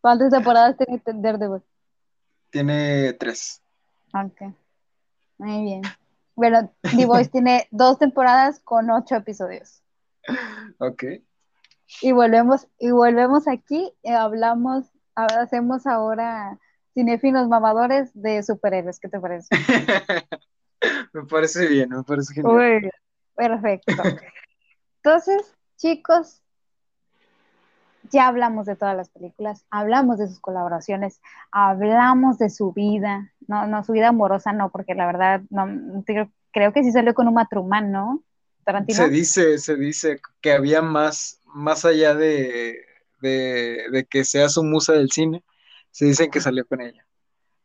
[0.00, 1.62] ¿Cuántas temporadas tiene Daredevil?
[2.50, 3.62] Tiene tres.
[4.12, 4.54] Ok.
[5.38, 5.82] Muy bien.
[6.36, 9.82] Bueno, The Voice tiene dos temporadas con ocho episodios.
[10.78, 11.04] Ok.
[12.00, 16.58] Y volvemos, y volvemos aquí, y hablamos, hacemos ahora
[16.92, 18.98] cinéfilos mamadores de superhéroes.
[18.98, 19.48] ¿Qué te parece?
[21.12, 22.90] me parece bien, me parece genial.
[23.34, 23.92] perfecto.
[25.02, 26.42] Entonces, chicos,
[28.10, 31.20] ya hablamos de todas las películas, hablamos de sus colaboraciones,
[31.50, 35.66] hablamos de su vida, no, no, su vida amorosa no, porque la verdad, no,
[36.52, 38.22] creo que sí salió con un matrumán, ¿no?
[38.88, 42.78] Se dice, se dice que había más, más allá de,
[43.20, 45.44] de, que sea su musa del cine,
[45.90, 47.06] se dicen que salió con ella,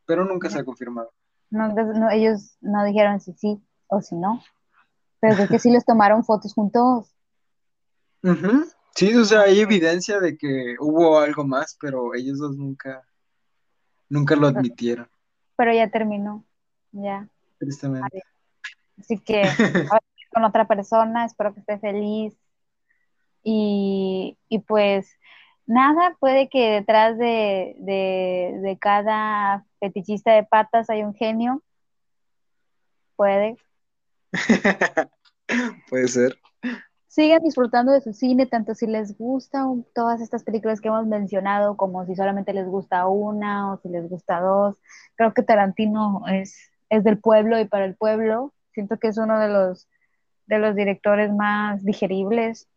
[0.06, 1.12] pero nunca se ha confirmado.
[1.50, 4.44] No, ellos no dijeron si sí o si no,
[5.20, 7.16] pero creo que sí les tomaron fotos juntos.
[8.96, 13.04] Sí, o sea, hay evidencia de que hubo algo más, pero ellos dos nunca,
[14.10, 15.10] nunca lo admitieron.
[15.56, 16.44] Pero ya terminó,
[16.92, 17.28] ya.
[17.58, 18.24] Tristemente.
[18.98, 19.44] Así que
[20.32, 22.38] con otra persona, espero que esté feliz.
[23.44, 24.38] Y,
[24.68, 25.10] pues
[25.70, 31.64] nada, puede que detrás de, de cada fetichista de patas hay un genio.
[33.16, 33.58] Puede.
[35.90, 36.38] puede ser
[37.10, 41.76] sigan disfrutando de su cine, tanto si les gustan todas estas películas que hemos mencionado,
[41.76, 44.78] como si solamente les gusta una o si les gusta dos.
[45.16, 48.54] Creo que Tarantino es, es del pueblo y para el pueblo.
[48.72, 49.90] Siento que es uno de los,
[50.46, 52.69] de los directores más digeribles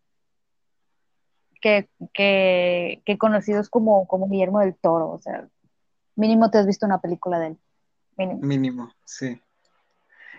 [1.62, 5.10] que, que, que conocidos como, como Guillermo del Toro.
[5.10, 5.48] O sea,
[6.16, 7.58] mínimo te has visto una película de él.
[8.18, 9.40] Mínimo, mínimo sí.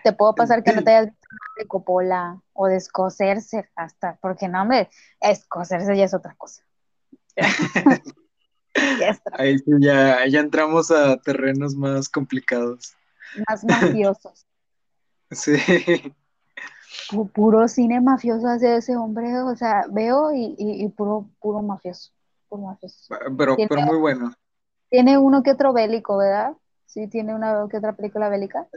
[0.04, 1.26] Te puedo pasar que no te hayas visto
[1.58, 4.88] de Coppola o de escocerse hasta, porque no, me
[5.20, 6.62] escocerse ya es otra cosa.
[9.32, 12.94] Ahí sí, ya, ya entramos a terrenos más complicados.
[13.48, 14.46] Más mafiosos.
[15.30, 15.56] Sí.
[17.32, 22.10] Puro cine mafioso hace ese hombre, o sea, veo y, puro, puro mafioso.
[22.48, 23.14] Puro mafioso.
[23.36, 24.32] Pero, pero muy bueno.
[24.88, 26.54] Tiene uno que otro bélico, ¿verdad?
[26.86, 28.68] Sí, tiene una que otra película bélica.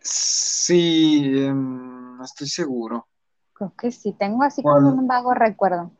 [0.00, 3.06] Sí, em, no estoy seguro.
[3.52, 5.90] Creo que sí, tengo así como un vago recuerdo.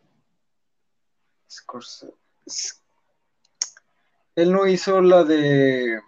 [4.34, 6.00] Él no hizo la de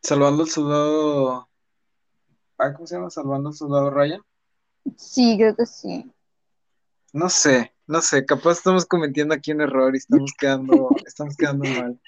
[0.00, 1.48] Salvando al Soldado.
[2.74, 3.10] ¿Cómo se llama?
[3.10, 4.22] Salvando al Soldado Ryan.
[4.96, 6.10] Sí, creo que sí.
[7.12, 11.64] No sé, no sé, capaz estamos cometiendo aquí un error y estamos quedando, estamos quedando
[11.64, 12.00] mal.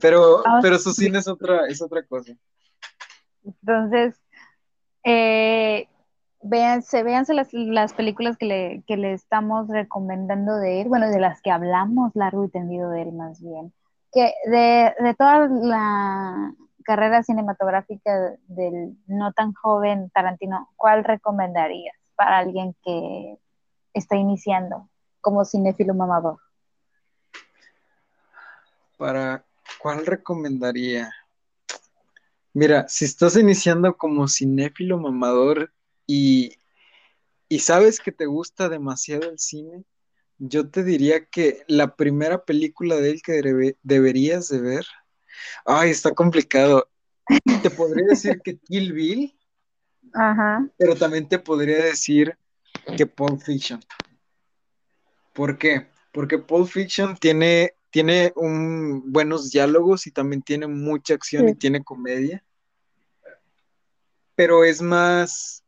[0.00, 2.32] Pero, ah, pero su cine es otra, es otra cosa.
[3.44, 4.14] Entonces,
[5.04, 5.88] eh,
[6.42, 11.20] véanse, véanse las, las películas que le, que le, estamos recomendando de él, bueno, de
[11.20, 13.72] las que hablamos largo y tendido de él más bien.
[14.12, 16.54] Que de, de toda la
[16.84, 23.38] carrera cinematográfica del no tan joven Tarantino, ¿cuál recomendarías para alguien que
[23.94, 24.88] está iniciando
[25.20, 26.38] como cinéfilo mamador?
[28.98, 29.44] ¿Para
[29.78, 31.12] cuál recomendaría?
[32.52, 35.72] Mira, si estás iniciando como cinéfilo mamador
[36.06, 36.56] y,
[37.48, 39.84] y sabes que te gusta demasiado el cine,
[40.38, 44.86] yo te diría que la primera película de él que debe- deberías de ver,
[45.64, 46.88] ay, está complicado.
[47.62, 49.38] Te podría decir que Kill Bill,
[50.12, 50.66] Ajá.
[50.76, 52.36] pero también te podría decir
[52.96, 53.80] que Pulp Fiction.
[55.32, 55.86] ¿Por qué?
[56.12, 61.84] Porque Pulp Fiction tiene, tiene un, buenos diálogos y también tiene mucha acción y tiene
[61.84, 62.44] comedia,
[64.34, 65.62] pero es más,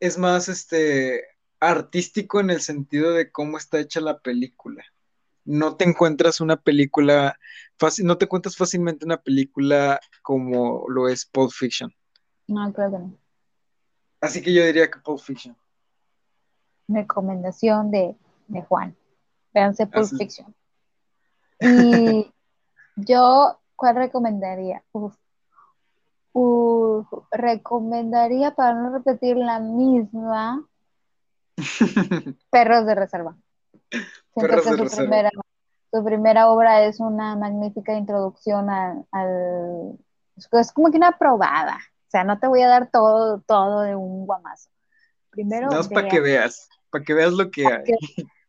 [0.00, 1.24] es más este,
[1.60, 4.84] artístico en el sentido de cómo está hecha la película.
[5.48, 7.38] No te encuentras una película
[7.78, 11.90] fácil, no te encuentras fácilmente una película como lo es Pulp Fiction.
[12.48, 13.16] No, creo que no.
[14.20, 15.56] Así que yo diría que Pulp Fiction.
[16.86, 18.14] Recomendación de,
[18.48, 18.94] de Juan.
[19.54, 20.18] Véanse Pulp Así.
[20.18, 20.54] Fiction.
[21.60, 22.30] Y
[22.96, 24.84] yo, ¿cuál recomendaría?
[24.92, 25.16] Uf.
[26.34, 30.68] Uf, recomendaría, para no repetir la misma,
[32.50, 33.34] Perros de Reserva.
[33.90, 35.30] Siento que su primera,
[35.92, 39.98] su primera obra es una magnífica introducción al, al-
[40.36, 41.76] Es como que una probada.
[41.76, 44.70] O sea, no te voy a dar todo, todo de un guamazo.
[45.30, 47.84] Primero, Nada más para que veas, para que veas lo que hay.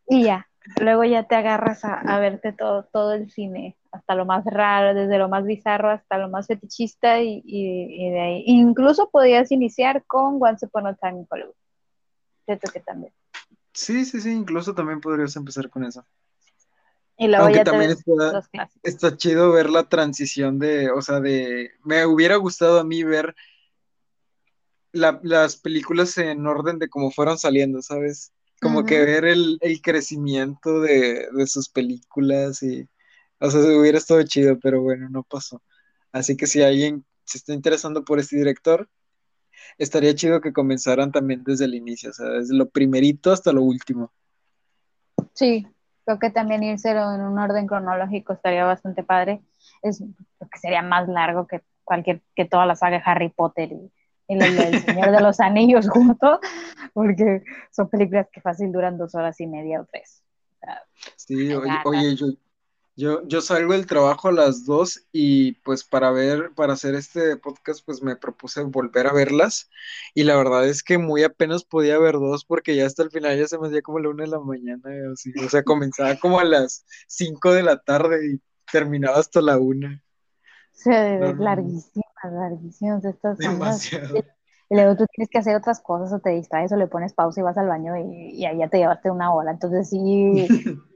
[0.07, 0.45] y ya.
[0.79, 4.93] Luego ya te agarras a, a verte todo, todo el cine, hasta lo más raro,
[4.93, 8.43] desde lo más bizarro hasta lo más fetichista, y, y- y de ahí.
[8.45, 11.55] Incluso podías iniciar con Once Upon a Time in Hollywood.
[12.45, 13.13] Siento que también.
[13.73, 16.05] Sí, sí, sí, incluso también podrías empezar con eso.
[17.17, 17.91] Y luego Aunque ya también
[18.83, 23.35] está, chido ver la transición de, o sea, de, me hubiera gustado a mí ver
[24.91, 28.33] la- las películas en orden de cómo fueron saliendo, ¿sabes?
[28.61, 32.87] Como que ver el, el crecimiento de, de sus películas y,
[33.39, 35.61] o sea, hubiera estado chido, pero bueno, no pasó.
[36.11, 38.89] Así que si alguien se está interesando por este director,
[39.77, 43.63] estaría chido que comenzaran también desde el inicio, o sea, desde lo primerito hasta lo
[43.63, 44.11] último.
[45.33, 45.67] Sí,
[46.05, 49.41] creo que también írselo en un orden cronológico estaría bastante padre.
[49.81, 50.03] Es
[50.37, 53.91] porque sería más largo que cualquier, que toda la saga de Harry Potter y,
[54.27, 56.39] y del Señor de los Anillos juntos,
[56.93, 60.23] porque son películas que fácil duran dos horas y media o tres.
[60.53, 60.83] O sea,
[61.15, 62.27] Sí, oye, oye, yo,
[62.99, 67.37] yo, yo salgo del trabajo a las dos y pues para ver, para hacer este
[67.37, 69.69] podcast, pues me propuse volver a verlas
[70.13, 73.39] y la verdad es que muy apenas podía ver dos porque ya hasta el final
[73.39, 76.41] ya se me hacía como la una de la mañana, así, o sea, comenzaba como
[76.41, 82.05] a las cinco de la tarde y terminaba hasta la una, o sea, No, larguísimas,
[82.23, 84.17] larguísimas estas demasiado.
[84.71, 87.39] Y luego tú tienes que hacer otras cosas o te distraes o le pones pausa
[87.39, 89.51] y vas al baño y, y ahí ya te llevaste una hora.
[89.51, 90.47] Entonces sí,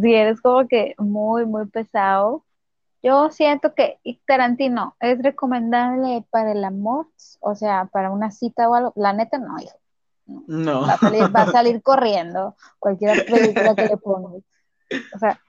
[0.00, 2.44] sí eres como que muy, muy pesado.
[3.02, 7.08] Yo siento que Tarantino es recomendable para el amor,
[7.40, 8.92] o sea, para una cita o algo.
[8.96, 9.78] La neta no, hijo.
[10.26, 14.42] No, Va a salir, va a salir corriendo cualquier película que le pongas.
[15.14, 15.40] O sea,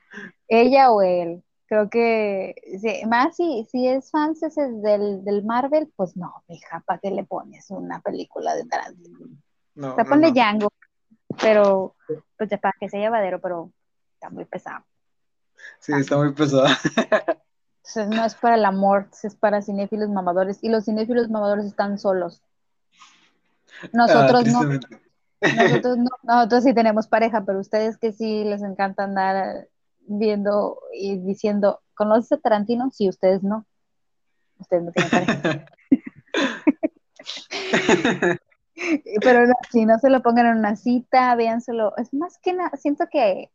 [0.47, 1.43] ella o él.
[1.65, 6.81] Creo que sí, más si, si es fans ese del, del Marvel, pues no, mija,
[6.85, 9.19] ¿para qué le pones una película de Tarantino?
[9.75, 10.33] no, O sea, no, ponle no.
[10.33, 10.69] Django,
[11.41, 11.95] pero
[12.37, 13.71] pues ya para que sea llevadero, pero
[14.17, 14.83] está muy pesado.
[15.79, 16.69] Sí, está muy pesada.
[17.85, 20.57] Entonces no es para el amor, es para cinéfilos mamadores.
[20.61, 22.41] Y los cinéfilos mamadores están solos.
[23.93, 29.03] Nosotros Ah, no, nosotros no, nosotros sí tenemos pareja, pero ustedes que sí les encanta
[29.03, 29.67] andar
[29.99, 32.89] viendo y diciendo, ¿conoces a Tarantino?
[32.91, 33.65] Sí, ustedes no.
[34.59, 35.65] Ustedes no tienen pareja.
[39.21, 41.95] Pero no, si no se lo pongan en una cita, véanselo.
[41.97, 43.49] Es más que nada, siento que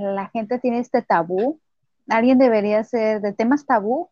[0.00, 1.60] la gente tiene este tabú.
[2.08, 4.08] Alguien debería hacer de temas tabú,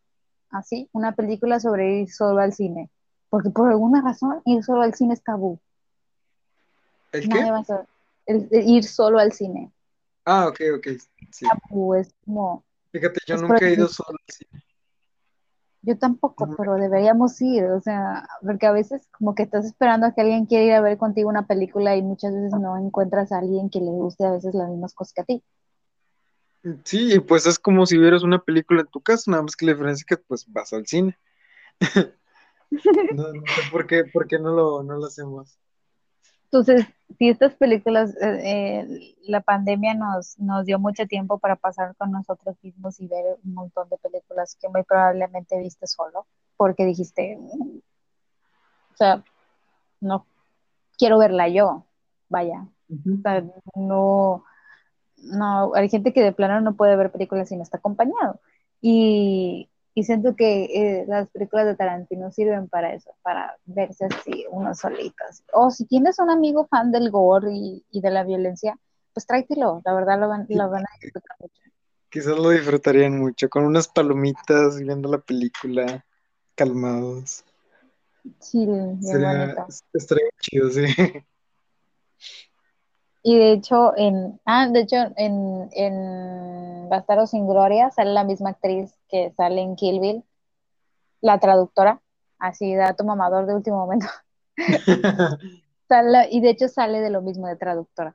[0.51, 2.91] así, una película sobre ir solo al cine.
[3.31, 5.59] Porque por alguna razón ir solo al cine es tabú.
[7.13, 7.51] ¿El qué?
[7.51, 7.87] va a hacer-
[8.27, 9.71] el- el ir solo al cine.
[10.25, 10.87] Ah, ok, ok.
[11.31, 11.47] Sí.
[11.69, 12.63] Tabú es como,
[12.93, 14.63] Fíjate, yo nunca he ido solo al cine.
[15.83, 16.57] yo tampoco, No.
[16.57, 20.45] pero deberíamos ir, o sea, porque a veces como que estás esperando a que alguien
[20.45, 23.81] quiera ir a ver contigo una película y muchas veces no encuentras a alguien que
[23.81, 25.43] le guste a veces las mismas cosas que a ti.
[26.85, 29.67] Sí, y pues es como si vieras una película en tu casa, nada más que
[29.67, 31.17] la diferencia es que pues vas al cine.
[32.71, 35.59] No, no sé por qué, por qué no lo, no lo hacemos.
[36.45, 36.87] Entonces,
[37.19, 42.11] si estas películas, eh, eh, la pandemia nos, nos dio mucho tiempo para pasar con
[42.11, 46.27] nosotros mismos y ver un montón de películas que muy probablemente viste solo,
[46.57, 47.79] porque dijiste, "Mm,
[48.93, 49.23] o sea,
[50.01, 50.27] no
[50.97, 51.85] quiero verla yo,
[52.29, 53.45] vaya, o sea,
[53.75, 54.45] no,
[55.23, 58.41] no, hay gente que de plano no puede ver películas si no está acompañado.
[58.81, 59.69] Y,
[59.99, 64.79] Y siento que eh, las películas de Tarantino sirven para eso, para verse así, unos
[64.79, 65.43] solitos.
[65.53, 68.79] O si tienes un amigo fan del gore y, de la violencia,
[69.13, 71.63] pues tráetelo, la verdad lo van, lo van a disfrutar mucho.
[72.11, 76.05] Quizás lo disfrutarían mucho, con unas palomitas, viendo la película,
[76.55, 77.45] calmados.
[78.53, 80.85] Bien Sería, estaría chido, sí.
[83.23, 88.51] Y de hecho, en, ah, de hecho, en, en Bastardos sin Gloria sale la misma
[88.51, 90.25] actriz que sale en Kill Bill,
[91.21, 92.01] la traductora,
[92.39, 94.07] así dato mamador de último momento.
[96.31, 98.15] y de hecho sale de lo mismo de traductora.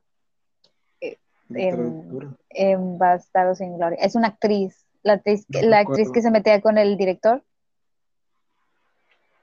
[1.01, 1.17] Eh,
[1.49, 3.97] en, en, Bastardos sin Gloria.
[4.01, 7.43] Es una actriz, la actriz, la actriz que se metía con el director.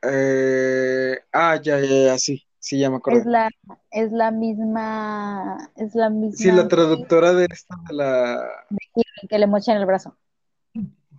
[0.03, 2.47] Eh, ah, ya, ya, ya, sí.
[2.61, 3.21] Sí, ya me acuerdo.
[3.21, 3.51] Es la,
[3.91, 6.37] es la misma, es la misma.
[6.37, 8.37] Sí, la traductora de esta, de la.
[8.69, 10.17] De que le mocha en el brazo.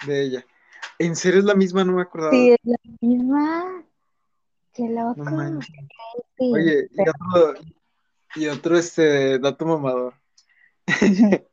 [0.06, 0.46] De ella.
[1.00, 1.84] ¿En serio es la misma?
[1.84, 2.32] No me acordaba.
[2.32, 3.84] Sí, es la misma.
[4.72, 5.24] Qué loco.
[6.38, 7.54] Oye, y otro,
[8.36, 10.14] y otro este dato mamador.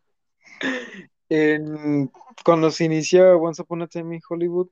[1.31, 2.11] en,
[2.45, 4.69] cuando se inicia Once Upon a Time in Hollywood,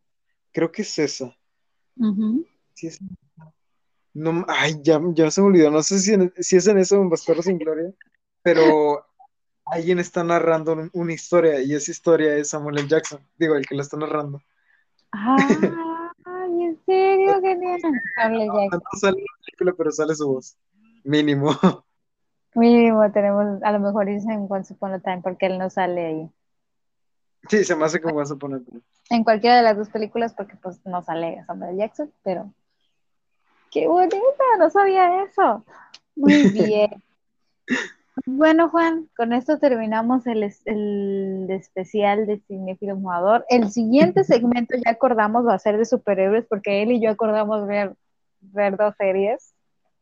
[0.53, 1.35] creo que es esa.
[2.75, 3.01] Sí, es
[4.17, 5.71] no, ay, ya, ya se me olvidó.
[5.71, 7.93] No sé si, si es en eso en Bastardo sin Gloria,
[8.43, 9.05] pero
[9.67, 12.89] alguien está narrando una historia y esa historia es Samuel L.
[12.89, 13.21] Jackson.
[13.37, 14.41] Digo, el que la está narrando.
[15.13, 15.37] Ah,
[16.47, 17.79] en serio, genial.
[18.15, 18.83] Samuel Jackson.
[18.83, 20.57] No sale la película, pero sale su voz.
[21.05, 21.51] Mínimo.
[22.55, 26.07] Mínimo, tenemos, a lo mejor dicen en Once Upon a Time porque él no sale
[26.07, 26.31] ahí.
[27.51, 28.81] Sí, se me hace como Once Upon a Time.
[29.11, 32.51] En cualquiera de las dos películas porque pues no sale Samuel Jackson, pero
[33.77, 34.17] Qué bonita,
[34.59, 35.63] no sabía eso.
[36.15, 37.03] Muy bien.
[38.25, 43.45] Bueno, Juan, con esto terminamos el, el especial de Cinefilo Jugador.
[43.51, 47.67] El siguiente segmento ya acordamos va a ser de superhéroes porque él y yo acordamos
[47.67, 47.95] ver,
[48.41, 49.53] ver dos series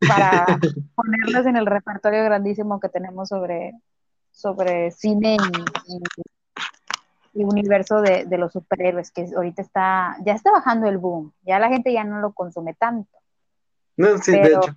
[0.07, 0.47] para
[0.95, 3.73] ponerlas en el repertorio grandísimo que tenemos sobre,
[4.31, 5.37] sobre cine
[5.89, 11.33] y, y, universo de, de, los superhéroes, que ahorita está, ya está bajando el boom,
[11.43, 13.11] ya la gente ya no lo consume tanto.
[13.97, 14.77] No, sí, pero, de hecho.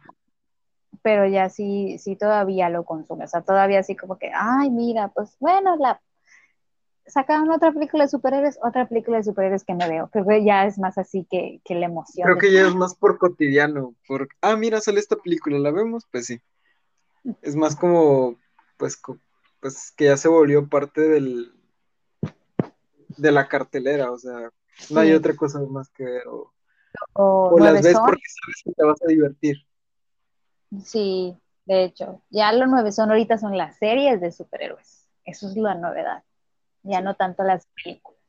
[1.01, 3.25] Pero ya sí, sí todavía lo consume.
[3.25, 6.01] O sea, todavía así como que, ay, mira, pues bueno, la
[7.05, 10.09] sacaron otra película de superhéroes, otra película de superhéroes que me veo.
[10.09, 12.25] Creo que ya es más así que, que la emoción.
[12.25, 13.95] Creo que ya es más por cotidiano.
[14.07, 16.05] Por, ah, mira, sale esta película, ¿la vemos?
[16.11, 16.41] Pues sí.
[17.41, 18.35] Es más como,
[18.77, 19.01] pues,
[19.59, 21.53] pues que ya se volvió parte del
[23.17, 24.51] de la cartelera, o sea,
[24.91, 26.27] no hay otra cosa más que ver.
[26.27, 26.53] O,
[27.13, 29.57] o, las ves porque sabes que te vas a divertir.
[30.83, 35.07] Sí, de hecho, ya lo nueve son ahorita son las series de superhéroes.
[35.25, 36.23] Eso es la novedad.
[36.83, 38.19] Ya no tanto las películas.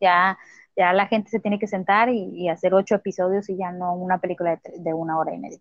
[0.00, 0.38] Ya,
[0.76, 4.18] ya la gente se tiene que sentar y, hacer ocho episodios y ya no una
[4.18, 5.60] película de, una hora y media.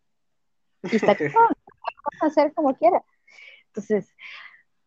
[0.84, 1.12] Y está
[2.22, 3.04] a hacer como quiera.
[3.68, 4.14] Entonces,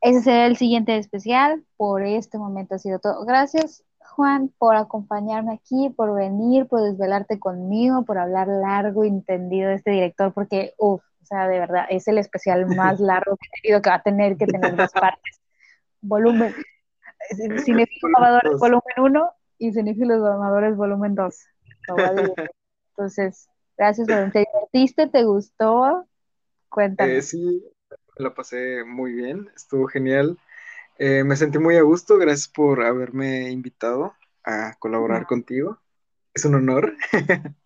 [0.01, 1.65] ese será el siguiente especial.
[1.77, 3.25] Por este momento ha sido todo.
[3.25, 9.69] Gracias Juan, por acompañarme aquí, por venir, por desvelarte conmigo, por hablar largo y entendido
[9.69, 13.47] de este director, porque, uff, o sea, de verdad, es el especial más largo que
[13.47, 15.41] he tenido que va a tener que tener dos partes.
[16.01, 16.55] Volumen,
[17.65, 21.47] Cinefilos Amadores volumen 1 y Cinefilos Amadores volumen 2.
[22.91, 25.09] Entonces, gracias por ¿Te divertiste?
[25.09, 26.07] ¿Te gustó?
[26.69, 27.17] Cuéntame.
[27.17, 27.65] Eh, sí,
[28.17, 30.39] la pasé muy bien, estuvo genial.
[30.99, 34.15] Eh, me sentí muy a gusto, gracias por haberme invitado
[34.45, 35.79] a colaborar contigo.
[36.33, 36.95] Es un honor.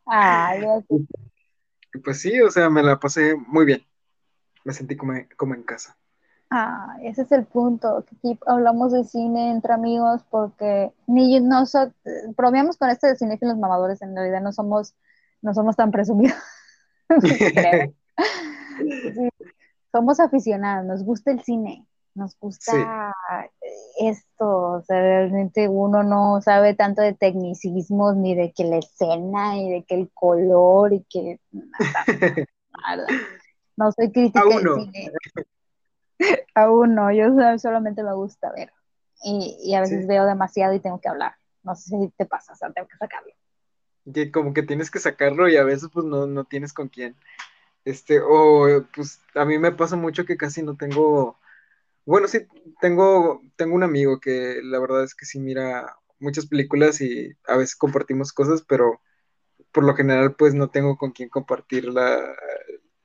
[0.06, 0.54] Ah,
[2.04, 3.86] pues sí, o sea, me la pasé muy bien.
[4.64, 5.96] Me sentí como, como en casa.
[6.50, 7.98] Ah, ese es el punto.
[7.98, 11.94] Aquí hablamos de cine entre amigos porque ni nosotros,
[12.36, 14.94] probamos con esto de cine los mamadores, en realidad no somos,
[15.42, 16.38] no somos tan presumidos.
[19.92, 21.87] somos aficionados, nos gusta el cine
[22.18, 23.14] nos gusta
[23.98, 29.56] esto, o sea, realmente uno no sabe tanto de tecnicismos, ni de que la escena,
[29.56, 33.06] y de que el color, y que nada,
[33.76, 34.74] No soy crítica Aún no.
[34.74, 35.12] cine.
[36.54, 37.28] Aún no, yo
[37.58, 38.72] solamente me gusta ver.
[39.22, 41.34] Y, a veces veo demasiado y tengo que hablar.
[41.62, 43.32] No sé si te pasa, o sea, tengo que sacarlo.
[44.12, 47.16] Que como que tienes que sacarlo y a veces pues no, no tienes con quién.
[47.84, 51.36] Este, o pues a mí me pasa mucho que casi no tengo
[52.08, 52.38] bueno, sí,
[52.80, 57.58] tengo, tengo un amigo que la verdad es que sí mira muchas películas y a
[57.58, 59.02] veces compartimos cosas, pero
[59.72, 61.84] por lo general pues no tengo con quién compartir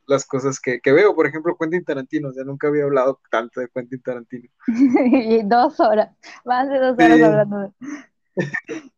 [0.07, 1.13] las cosas que, veo.
[1.15, 4.49] Por ejemplo, Quentin Tarantino, o sea, nunca había hablado tanto de Quentin Tarantino.
[5.49, 6.15] dos horas,
[6.45, 7.71] más de dos horas hablando de...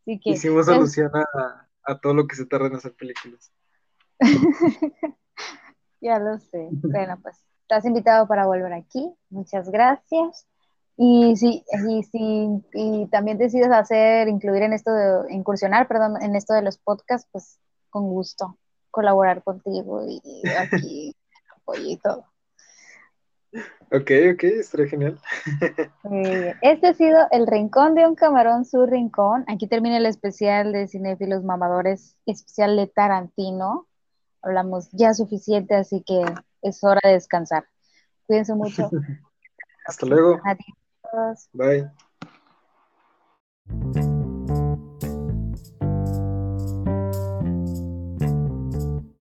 [0.00, 3.52] Así que, Hicimos alusión a, a todo lo que se tarda en hacer películas.
[6.00, 6.68] ya lo sé.
[6.70, 9.10] Bueno, pues estás invitado para volver aquí.
[9.30, 10.46] Muchas gracias.
[10.98, 16.36] Y si, y si y también decides hacer, incluir en esto de, incursionar, perdón, en
[16.36, 17.58] esto de los podcasts, pues
[17.88, 18.58] con gusto
[18.90, 20.20] colaborar contigo y
[20.58, 21.16] aquí
[21.56, 22.26] apoyo y todo.
[23.90, 25.18] Ok, ok, estaría genial.
[26.60, 29.44] Este ha sido el Rincón de un Camarón, su rincón.
[29.48, 33.86] Aquí termina el especial de Cinéfilos Mamadores, especial de Tarantino.
[34.42, 36.22] Hablamos ya suficiente, así que
[36.62, 37.64] es hora de descansar.
[38.26, 38.90] Cuídense mucho.
[39.86, 40.40] Hasta luego.
[40.44, 41.48] Adiós.
[41.52, 41.90] Bye.